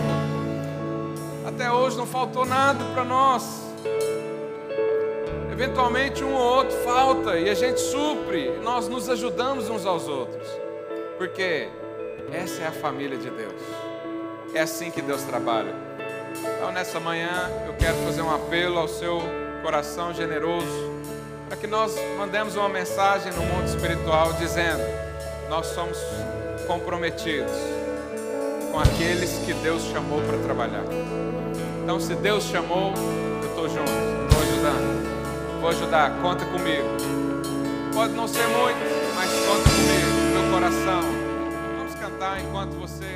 [1.47, 3.67] Até hoje não faltou nada para nós.
[5.53, 10.49] Eventualmente um ou outro falta e a gente supre, nós nos ajudamos uns aos outros.
[11.19, 11.69] Porque
[12.33, 13.61] essa é a família de Deus.
[14.55, 15.75] É assim que Deus trabalha.
[16.57, 19.21] Então nessa manhã eu quero fazer um apelo ao seu
[19.63, 20.97] coração generoso
[21.49, 24.83] para que nós mandemos uma mensagem no mundo espiritual dizendo:
[25.49, 25.99] nós somos
[26.67, 27.53] comprometidos
[28.73, 30.85] com aqueles que Deus chamou para trabalhar.
[31.83, 32.93] Então, se Deus chamou,
[33.43, 33.93] eu estou junto,
[34.29, 36.89] estou ajudando, vou ajudar, conta comigo.
[37.95, 41.16] Pode não ser muito, mas conta comigo, meu coração.
[42.17, 43.16] Cantar enquanto você